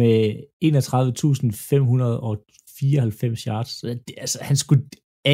[0.01, 0.17] Med
[0.65, 3.71] 31.594 yards.
[3.79, 4.83] Så Det, altså, han skulle,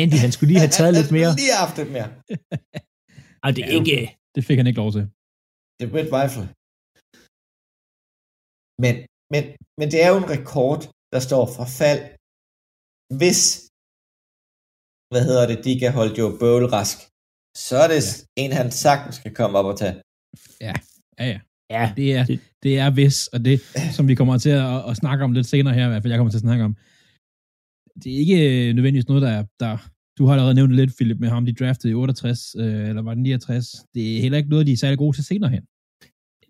[0.00, 1.30] Andy, han skulle lige have taget lidt mere.
[1.42, 2.08] Lige haft lidt mere.
[3.44, 3.96] Ej, det er Ja, ikke...
[4.34, 5.04] Det fik han ikke lov til.
[5.76, 6.44] Det er Brett Weifel.
[8.84, 8.94] Men,
[9.32, 9.42] men,
[9.78, 10.80] men det er jo en rekord,
[11.14, 12.02] der står fra fald,
[13.20, 13.40] hvis,
[15.14, 16.98] hvad hedder det, de kan holde Joe Burrow rask,
[17.68, 18.00] så er det
[18.36, 18.42] ja.
[18.42, 19.94] en, han sagtens skal komme op og tage.
[20.60, 20.72] Ja,
[21.18, 21.38] ja.
[21.70, 22.24] Ja, Det er,
[22.62, 23.60] Det- er hvis, og det,
[23.96, 26.18] som vi kommer til at, at snakke om lidt senere her, i hvert fald jeg
[26.18, 26.76] kommer til at snakke om,
[28.02, 29.72] det er ikke øh, nødvendigvis noget, der er, der,
[30.18, 33.14] du har allerede nævnt lidt, Philip, med ham, de draftede i 68, øh, eller var
[33.14, 35.62] det 69, det er heller ikke noget, de er særlig gode til senere hen.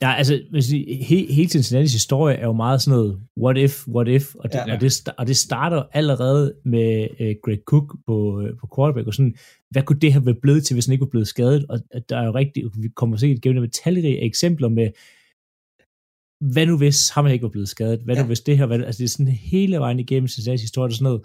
[0.02, 3.86] Ja, altså, hvis I, he, hele Cincinnati's historie er jo meget sådan noget what if,
[3.88, 4.64] what if, og det, Ja.
[4.68, 4.74] ja.
[4.74, 9.14] og det, og det starter allerede med øh, Greg Cook på, øh, på quarterback, og
[9.14, 9.36] sådan,
[9.70, 12.08] hvad kunne det have været blevet til, hvis han ikke var blevet skadet, og at
[12.08, 14.88] der er jo rigtig, vi kommer sikkert igennem det med talrige eksempler med,
[16.52, 18.20] hvad nu hvis ham ikke var blevet skadet, hvad ja.
[18.22, 20.94] nu hvis det her, hvad, altså det er sådan hele vejen igennem Cincinnati's historie, der
[20.94, 21.22] er sådan noget,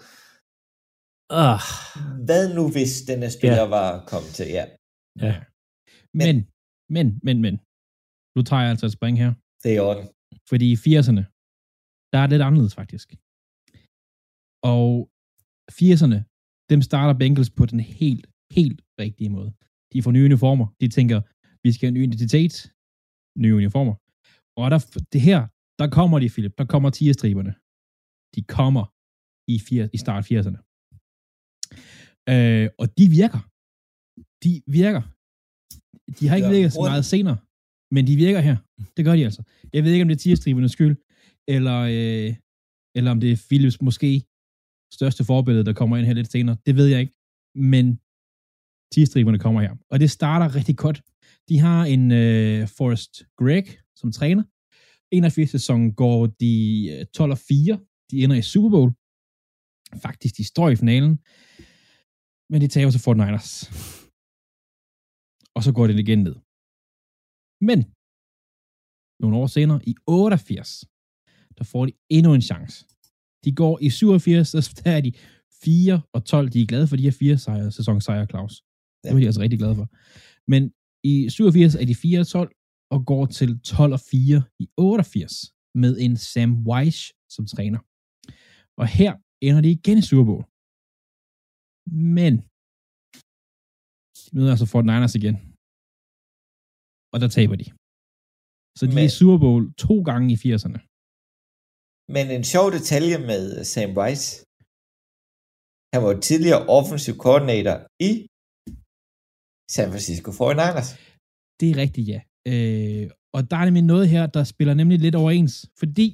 [1.40, 1.60] uh,
[2.26, 3.68] Hvad nu, hvis denne spiller ja.
[3.68, 4.46] var kommet til?
[4.46, 4.64] Ja,
[5.20, 5.34] ja,
[6.14, 6.46] Men,
[6.88, 7.60] men, men, men,
[8.36, 9.30] nu tager jeg altså et spring her,
[9.62, 10.04] det er i orden.
[10.50, 11.22] fordi i 80'erne,
[12.12, 13.08] der er lidt anderledes faktisk.
[14.72, 14.90] Og
[15.78, 16.18] 80'erne,
[16.72, 18.26] dem starter Bengals på den helt,
[18.58, 19.50] helt rigtige måde.
[19.92, 20.66] De får nye uniformer.
[20.80, 21.18] De tænker,
[21.64, 22.54] vi skal have en ny identitet,
[23.44, 23.94] nye uniformer.
[24.60, 24.80] Og der,
[25.14, 25.40] det her,
[25.80, 27.52] der kommer de, Philip, der kommer tierstriberne.
[28.34, 28.84] De kommer
[29.54, 30.58] i, fire, i start 80'erne.
[32.34, 33.40] Øh, og de virker.
[34.44, 35.02] De virker.
[36.18, 37.38] De har ikke Ja, virket så meget senere,
[37.90, 38.56] men de virker her.
[38.96, 39.42] Det gør de altså.
[39.72, 40.96] Jeg ved ikke, om det er tierstribernes skyld,
[41.48, 42.34] eller, øh,
[42.96, 44.24] eller om det er Philips måske
[44.92, 46.56] største forbillede, der kommer ind her lidt senere.
[46.66, 47.14] Det ved jeg ikke.
[47.54, 48.00] Men
[48.92, 49.76] tierstriberne kommer her.
[49.90, 51.02] Og det starter rigtig godt.
[51.48, 53.66] De har en øh, Forrest Gregg
[53.96, 54.42] som træner.
[55.12, 56.54] 81 sæson går de
[56.92, 57.80] øh, 12 og 4.
[58.10, 58.90] De ender i Super Bowl.
[60.02, 61.18] Faktisk, de står i finalen.
[62.50, 63.70] Men de tager til Fort Niners.
[65.54, 66.36] Og så går det igen ned.
[67.68, 67.78] Men
[69.22, 70.84] nogle år senere, i 88,
[71.58, 72.76] der får de endnu en chance.
[73.44, 75.12] De går i 87, så der er de
[75.64, 76.48] 4 og 12.
[76.48, 78.54] De er glade for de her fire sejre, sæsonsejre, Claus.
[79.02, 79.12] Det Ja.
[79.12, 79.86] var de altså rigtig glade for.
[80.52, 80.62] Men
[81.04, 82.50] i 87 er de 4 og 12
[82.90, 85.32] og går til 12 og 4 i 88
[85.74, 87.78] med en Sam Weiss som træner.
[88.80, 90.44] Og her ender de igen i Super Bowl.
[92.16, 92.32] Men
[94.16, 95.36] de møder altså Fort Niners igen.
[97.12, 97.66] Og der taber de.
[98.78, 100.80] Så de Men- er i Super Bowl to gange i 80'erne.
[102.16, 103.42] Men en sjov detalje med
[103.72, 104.26] Sam Rice.
[105.94, 107.76] Han var tidligere offensive coordinator
[108.10, 108.12] i
[109.74, 110.88] San Francisco 49ers.
[111.60, 112.20] Det er rigtigt, ja.
[112.52, 113.04] Øh,
[113.36, 116.06] og der er nemlig noget her, der spiller nemlig lidt overens, fordi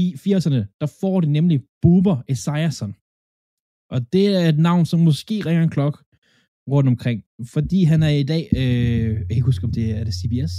[0.00, 2.92] i 80'erne, der får de nemlig Boober Esiason.
[3.94, 5.94] Og det er et navn, som måske ringer en klok
[6.74, 9.96] rundt omkring, fordi han er i dag, øh, jeg kan ikke huske, om det er,
[9.96, 10.52] er det CBS?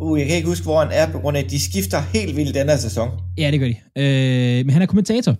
[0.00, 2.36] Uh, jeg kan ikke huske, hvor han er, på grund af, at de skifter helt
[2.36, 3.08] vildt den her sæson.
[3.38, 3.76] Ja, det gør de.
[3.98, 5.36] Øh, men han er kommentator.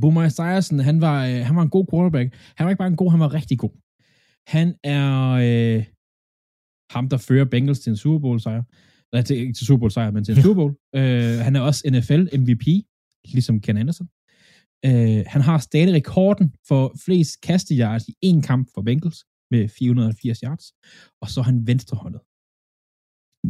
[0.00, 2.34] Boomer Esiason, han var, øh, han var en god quarterback.
[2.56, 3.74] Han var ikke bare en god, han var rigtig god.
[4.46, 5.84] Han er øh,
[6.90, 8.62] ham, der fører Bengals til en Super Bowl sejr.
[9.12, 10.74] Nej, til, ikke til Super Bowl sejr, men til en Super Bowl.
[10.94, 12.66] øh, han er også NFL MVP,
[13.24, 14.08] ligesom Ken Anderson.
[14.86, 20.38] Øh, han har stadig rekorden for flest kastejards i én kamp for Bengals med 480
[20.46, 20.66] yards.
[21.22, 22.20] Og så er han venstrehåndet.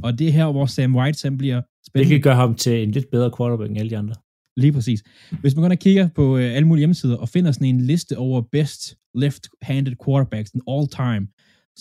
[0.05, 2.15] Og det er her, hvor Sam White han bliver det spændende.
[2.15, 4.15] kan gøre ham til en lidt bedre quarterback end alle de andre.
[4.57, 5.01] Lige præcis.
[5.41, 8.19] Hvis man går og kigger på øh, alle mulige hjemmesider og finder sådan en liste
[8.19, 8.83] over best
[9.23, 11.25] left-handed quarterbacks in all time,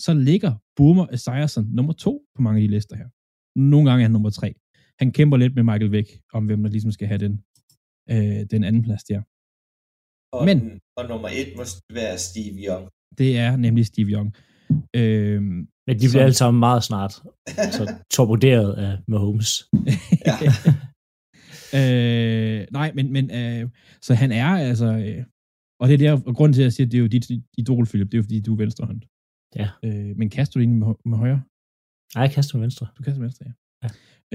[0.04, 3.08] så ligger Boomer Esiason nummer to på mange af de lister her.
[3.72, 4.54] Nogle gange er han nummer tre.
[5.00, 7.34] Han kæmper lidt med Michael Vick om, hvem der ligesom skal have den,
[8.12, 9.20] øh, den anden plads der.
[10.36, 11.62] Og, Men- og nummer et må
[11.98, 12.84] være Steve Young.
[13.18, 14.34] Det er nemlig Steve Young.
[14.96, 17.12] Øh, Men de bliver Som- alle sammen meget snart
[17.76, 19.68] så torpederet af Mahomes.
[20.26, 20.36] Ja.
[21.78, 23.70] øh, nej, men, men øh,
[24.02, 25.24] så han er altså, øh,
[25.80, 27.26] og det er der, og grunden til, at jeg siger, at det er jo dit
[27.58, 29.00] idol, Philip, det er jo fordi, du er venstrehånd.
[29.56, 29.68] Ja.
[29.84, 31.42] Øh, men kaster du egentlig med, med højre?
[32.14, 32.86] Nej, jeg kaster med venstre.
[32.98, 33.52] Du kaster med venstre, ja.
[33.84, 33.88] Ja.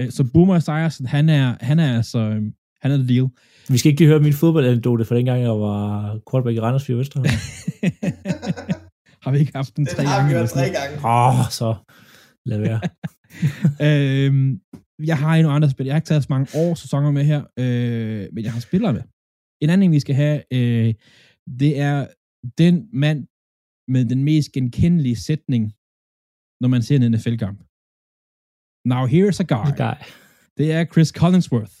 [0.04, 2.42] Øh, så Boomer Esiason, han er, han er altså, øh,
[2.86, 3.28] han er the deal.
[3.68, 6.96] Vi skal ikke lige høre min fodboldanekdote for dengang, jeg var quarterback i Randers 4
[6.96, 7.20] Venstre.
[9.24, 10.28] har vi ikke haft den Den tre har gange?
[10.28, 10.94] vi eller hørt sådan tre gange.
[10.96, 11.68] Åh, oh, så
[12.50, 12.80] lad være.
[13.86, 14.60] øhm,
[15.10, 15.86] jeg har endnu andre spil.
[15.86, 18.92] Jeg har ikke taget så mange år sæsoner med her, øh, men jeg har spillere
[18.92, 19.02] med.
[19.62, 20.94] En anden vi skal have, øh,
[21.60, 22.06] det er
[22.58, 23.20] den mand
[23.94, 25.62] med den mest genkendelige sætning,
[26.62, 27.58] når man ser en NFL-kamp.
[28.92, 29.68] Now here's a guy.
[29.84, 29.96] Guy.
[30.58, 31.76] Det er Chris Collinsworth,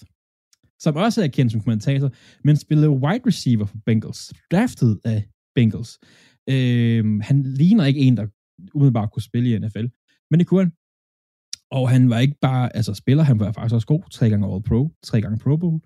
[0.80, 2.10] som også er kendt som kommentator,
[2.44, 5.24] men spillede wide receiver for Bengals, draftet af
[5.54, 5.98] Bengals.
[6.48, 8.26] Øhm, han ligner ikke en, der
[8.74, 9.86] umiddelbart kunne spille i NFL,
[10.30, 10.72] men det kunne han.
[11.70, 14.02] Og han var ikke bare altså spiller, han var faktisk også god.
[14.10, 15.80] Tre gange All Pro, tre gange Pro Bowl.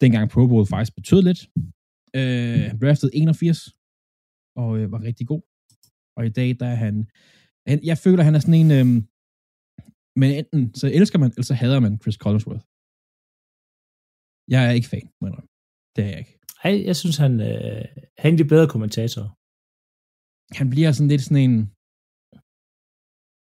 [0.00, 1.40] Dengang Pro Bowl faktisk betød lidt.
[2.16, 3.58] Øh, han draftede 81,
[4.56, 5.42] og øh, var rigtig god.
[6.16, 7.06] Og i dag, der er han,
[7.66, 8.86] han jeg føler, han er sådan en, øh,
[10.20, 12.64] men enten så elsker man, eller så hader man Chris Collinsworth.
[14.54, 15.30] Jeg er ikke fan, men
[15.94, 16.34] det er jeg ikke.
[16.64, 17.84] Ej, jeg synes, han, øh,
[18.22, 19.30] han er de bedre kommentatorer.
[20.58, 21.56] Han bliver sådan lidt sådan en...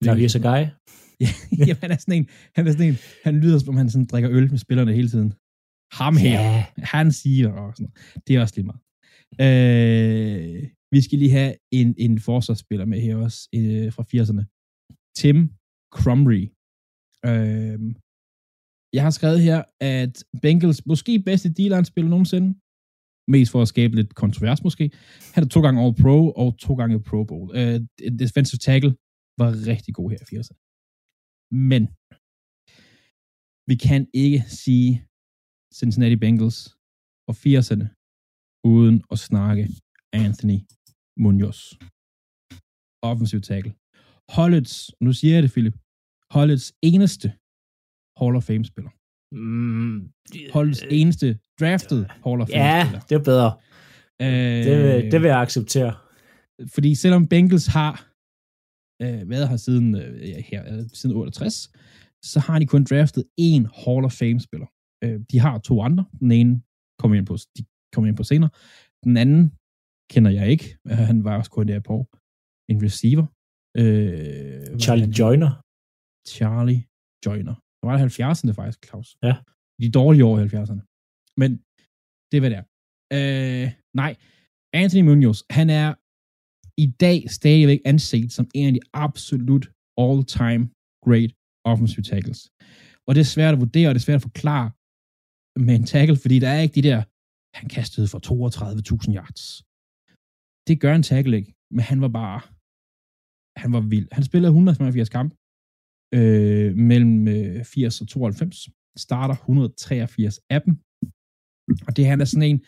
[0.07, 0.63] Now here's a guy.
[1.25, 1.31] ja,
[1.69, 2.27] jamen, han er sådan en,
[2.57, 5.11] han er sådan en, han lyder som om han sådan drikker øl med spillerne hele
[5.15, 5.31] tiden.
[6.01, 6.65] Ham her, Ja.
[6.95, 7.97] han siger, og sådan noget.
[8.25, 8.83] Det er også lige meget.
[9.47, 10.63] Øh,
[10.95, 14.43] vi skal lige have en, en forsvarsspiller med her også, øh, fra 80'erne.
[15.21, 15.39] Tim
[15.97, 16.43] Crumry.
[17.31, 17.79] Øh,
[18.93, 22.49] jeg har skrevet her, at Bengals måske bedste D-line-spiller nogensinde,
[23.35, 24.85] mest for at skabe lidt kontrovers måske.
[25.35, 27.47] Han er to gange All-Pro og to gange Pro Bowl.
[27.59, 27.81] Øh,
[28.23, 28.93] defensive tackle
[29.41, 30.59] var rigtig god her i 80'erne.
[31.71, 31.83] Men
[33.71, 34.93] vi kan ikke sige
[35.79, 36.59] Cincinnati Bengals
[37.29, 37.87] og 80'erne
[38.75, 39.63] uden at snakke
[40.13, 40.59] Anthony
[41.23, 41.61] Munoz.
[43.11, 43.73] Offensiv tackle.
[44.37, 44.75] Holdets,
[45.05, 45.77] nu siger jeg det, Philip,
[46.37, 47.29] holdets eneste
[48.19, 48.91] Hall of Fame-spiller.
[49.35, 50.13] Mm,
[50.53, 53.01] Holdets eneste drafted Hall of ja, Fame-spiller.
[53.09, 53.51] det er bedre.
[54.23, 55.95] Øh, Det, vil- det vil jeg acceptere.
[56.75, 57.95] fordi selvom Bengals har
[59.03, 61.55] øh, været her siden, øh, ja, her, øh, siden 68,
[62.25, 64.67] så har de kun draftet én Hall of Fame-spiller.
[65.05, 66.05] Øh, de har to andre.
[66.21, 66.63] Den ene
[67.01, 67.65] kommer ind på, de
[67.95, 68.51] kommer ind på senere.
[69.05, 69.43] Den anden
[70.13, 70.67] kender jeg ikke.
[70.91, 71.97] Øh, han var også kun der på.
[72.71, 73.27] En receiver.
[73.81, 75.13] Øh, Charlie han?
[75.21, 75.53] Joyner.
[76.35, 76.83] Charlie
[77.27, 77.55] Joyner.
[77.79, 79.09] Det var det 70'erne faktisk, Claus.
[79.27, 79.35] Ja.
[79.83, 80.83] De dårlige år i 70'erne.
[81.41, 81.51] Men
[82.29, 82.67] det er, hvad det er.
[83.17, 83.67] Øh,
[84.03, 84.13] nej,
[84.81, 85.89] Anthony Munoz, han er
[86.85, 89.65] i dag stadigvæk anset som en af de absolut
[90.05, 90.65] all-time
[91.07, 91.33] great
[91.71, 92.41] offensive tackles.
[93.07, 94.69] Og det er svært at vurdere, og det er svært at forklare
[95.67, 97.01] med en tackle, fordi der er ikke de der,
[97.59, 99.43] han kastede for 32.000 yards.
[100.69, 102.41] Det gør en tackle ikke, men han var bare,
[103.63, 104.09] han var vild.
[104.13, 105.33] Han spillede 185 kampe,
[106.15, 108.69] øh, mellem øh, 80 og 92.
[108.97, 110.73] Starter 183 af dem.
[111.87, 112.59] Og det han er sådan en,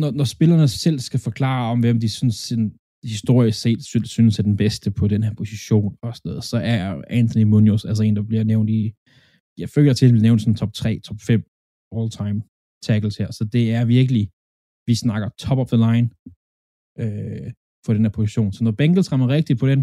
[0.00, 2.64] når, når spillerne selv skal forklare om, hvem de synes, sin
[3.04, 3.84] historisk set
[4.14, 7.84] synes, er den bedste på den her position og sådan noget, så er Anthony Munoz
[7.84, 8.94] altså en, der bliver nævnt i,
[9.58, 11.44] jeg føler til, at han bliver nævnt som top 3, top 5
[11.98, 12.42] all-time
[12.88, 13.30] tackles her.
[13.30, 14.24] Så det er virkelig,
[14.88, 16.06] vi snakker top of the line
[17.02, 17.52] øh,
[17.84, 18.52] for den her position.
[18.52, 19.80] Så når Bengals rammer rigtigt på den,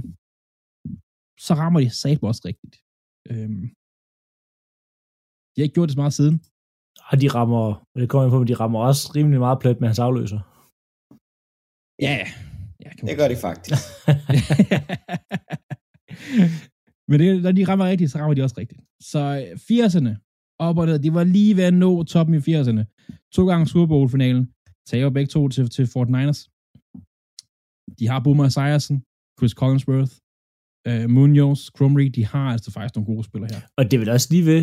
[1.46, 2.76] så rammer de satme også rigtigt.
[3.32, 3.64] Øhm,
[5.52, 6.38] de har ikke gjort det så meget siden.
[7.10, 7.64] Og de rammer,
[7.94, 10.42] og det kommer jeg på, men de rammer også rimelig meget plet med hans afløser.
[12.08, 12.18] Ja,
[12.84, 13.82] ja kan Det gør de faktisk.
[17.10, 18.82] Men det, når de rammer rigtigt, så rammer de også rigtigt.
[19.12, 20.12] Så øh, 80'erne,
[20.60, 22.84] op og ned, de var lige ved at nå toppen i 80'erne.
[23.36, 24.44] To gange Super Bowl-finalen.
[24.90, 26.42] Tager begge to til, til Fort Niners.
[28.00, 28.98] De har Boomer Esiason,
[29.38, 30.14] Chris Collinsworth,
[30.90, 33.62] uh, Munoz, Crumry, de har altså faktisk nogle gode spillere her.
[33.78, 34.62] Og det vel også lige ved,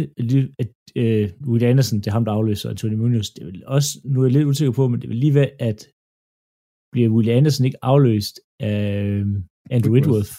[0.62, 4.20] at øh, Will Anderson, det er ham, der afløser Tony Munoz, det vel også, nu
[4.20, 5.78] er jeg lidt usikker på, men det vel lige ved, at
[6.92, 9.26] bliver Will Anderson ikke afløst af øh,
[9.70, 9.94] Andrew Whitworth.
[9.94, 10.34] Whitworth.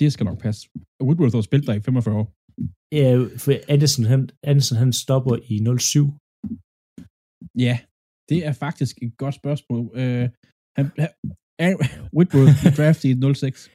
[0.00, 0.62] Det skal nok passe.
[1.06, 2.26] Woodworth har spillet der i 45 år.
[3.00, 3.10] Ja,
[3.42, 4.20] for Anderson, han,
[4.50, 6.06] Anderson, han stopper i 07.
[7.66, 7.74] Ja,
[8.30, 9.84] det er faktisk et godt spørgsmål.
[10.00, 10.24] Uh,
[10.76, 11.10] han, han,
[12.16, 13.70] Whitworth draftet i 06.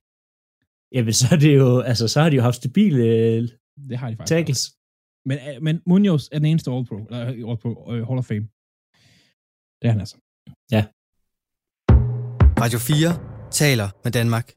[0.91, 3.47] Jamen, så er det jo, altså, så har de jo haft stabile øh,
[3.89, 4.35] Det har de faktisk.
[4.35, 4.61] tackles.
[5.25, 8.47] Men, øh, men Munoz er den eneste All-Pro, eller øh, All-Pro, uh, Hall of Fame.
[9.81, 10.17] Det er han altså.
[12.59, 14.53] Radio 4 taler med Danmark.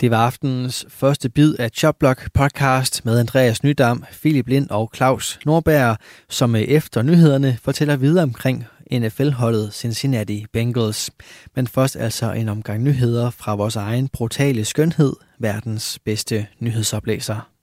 [0.00, 5.38] Det var aftenens første bid af Chopblock podcast med Andreas Nydam, Philip Lind og Claus
[5.46, 5.96] Norberg,
[6.28, 11.10] som efter nyhederne fortæller videre omkring NFL-holdet Cincinnati Bengals.
[11.54, 17.57] Men først altså en omgang nyheder fra vores egen brutale skønhed, verdens bedste nyhedsoplæser.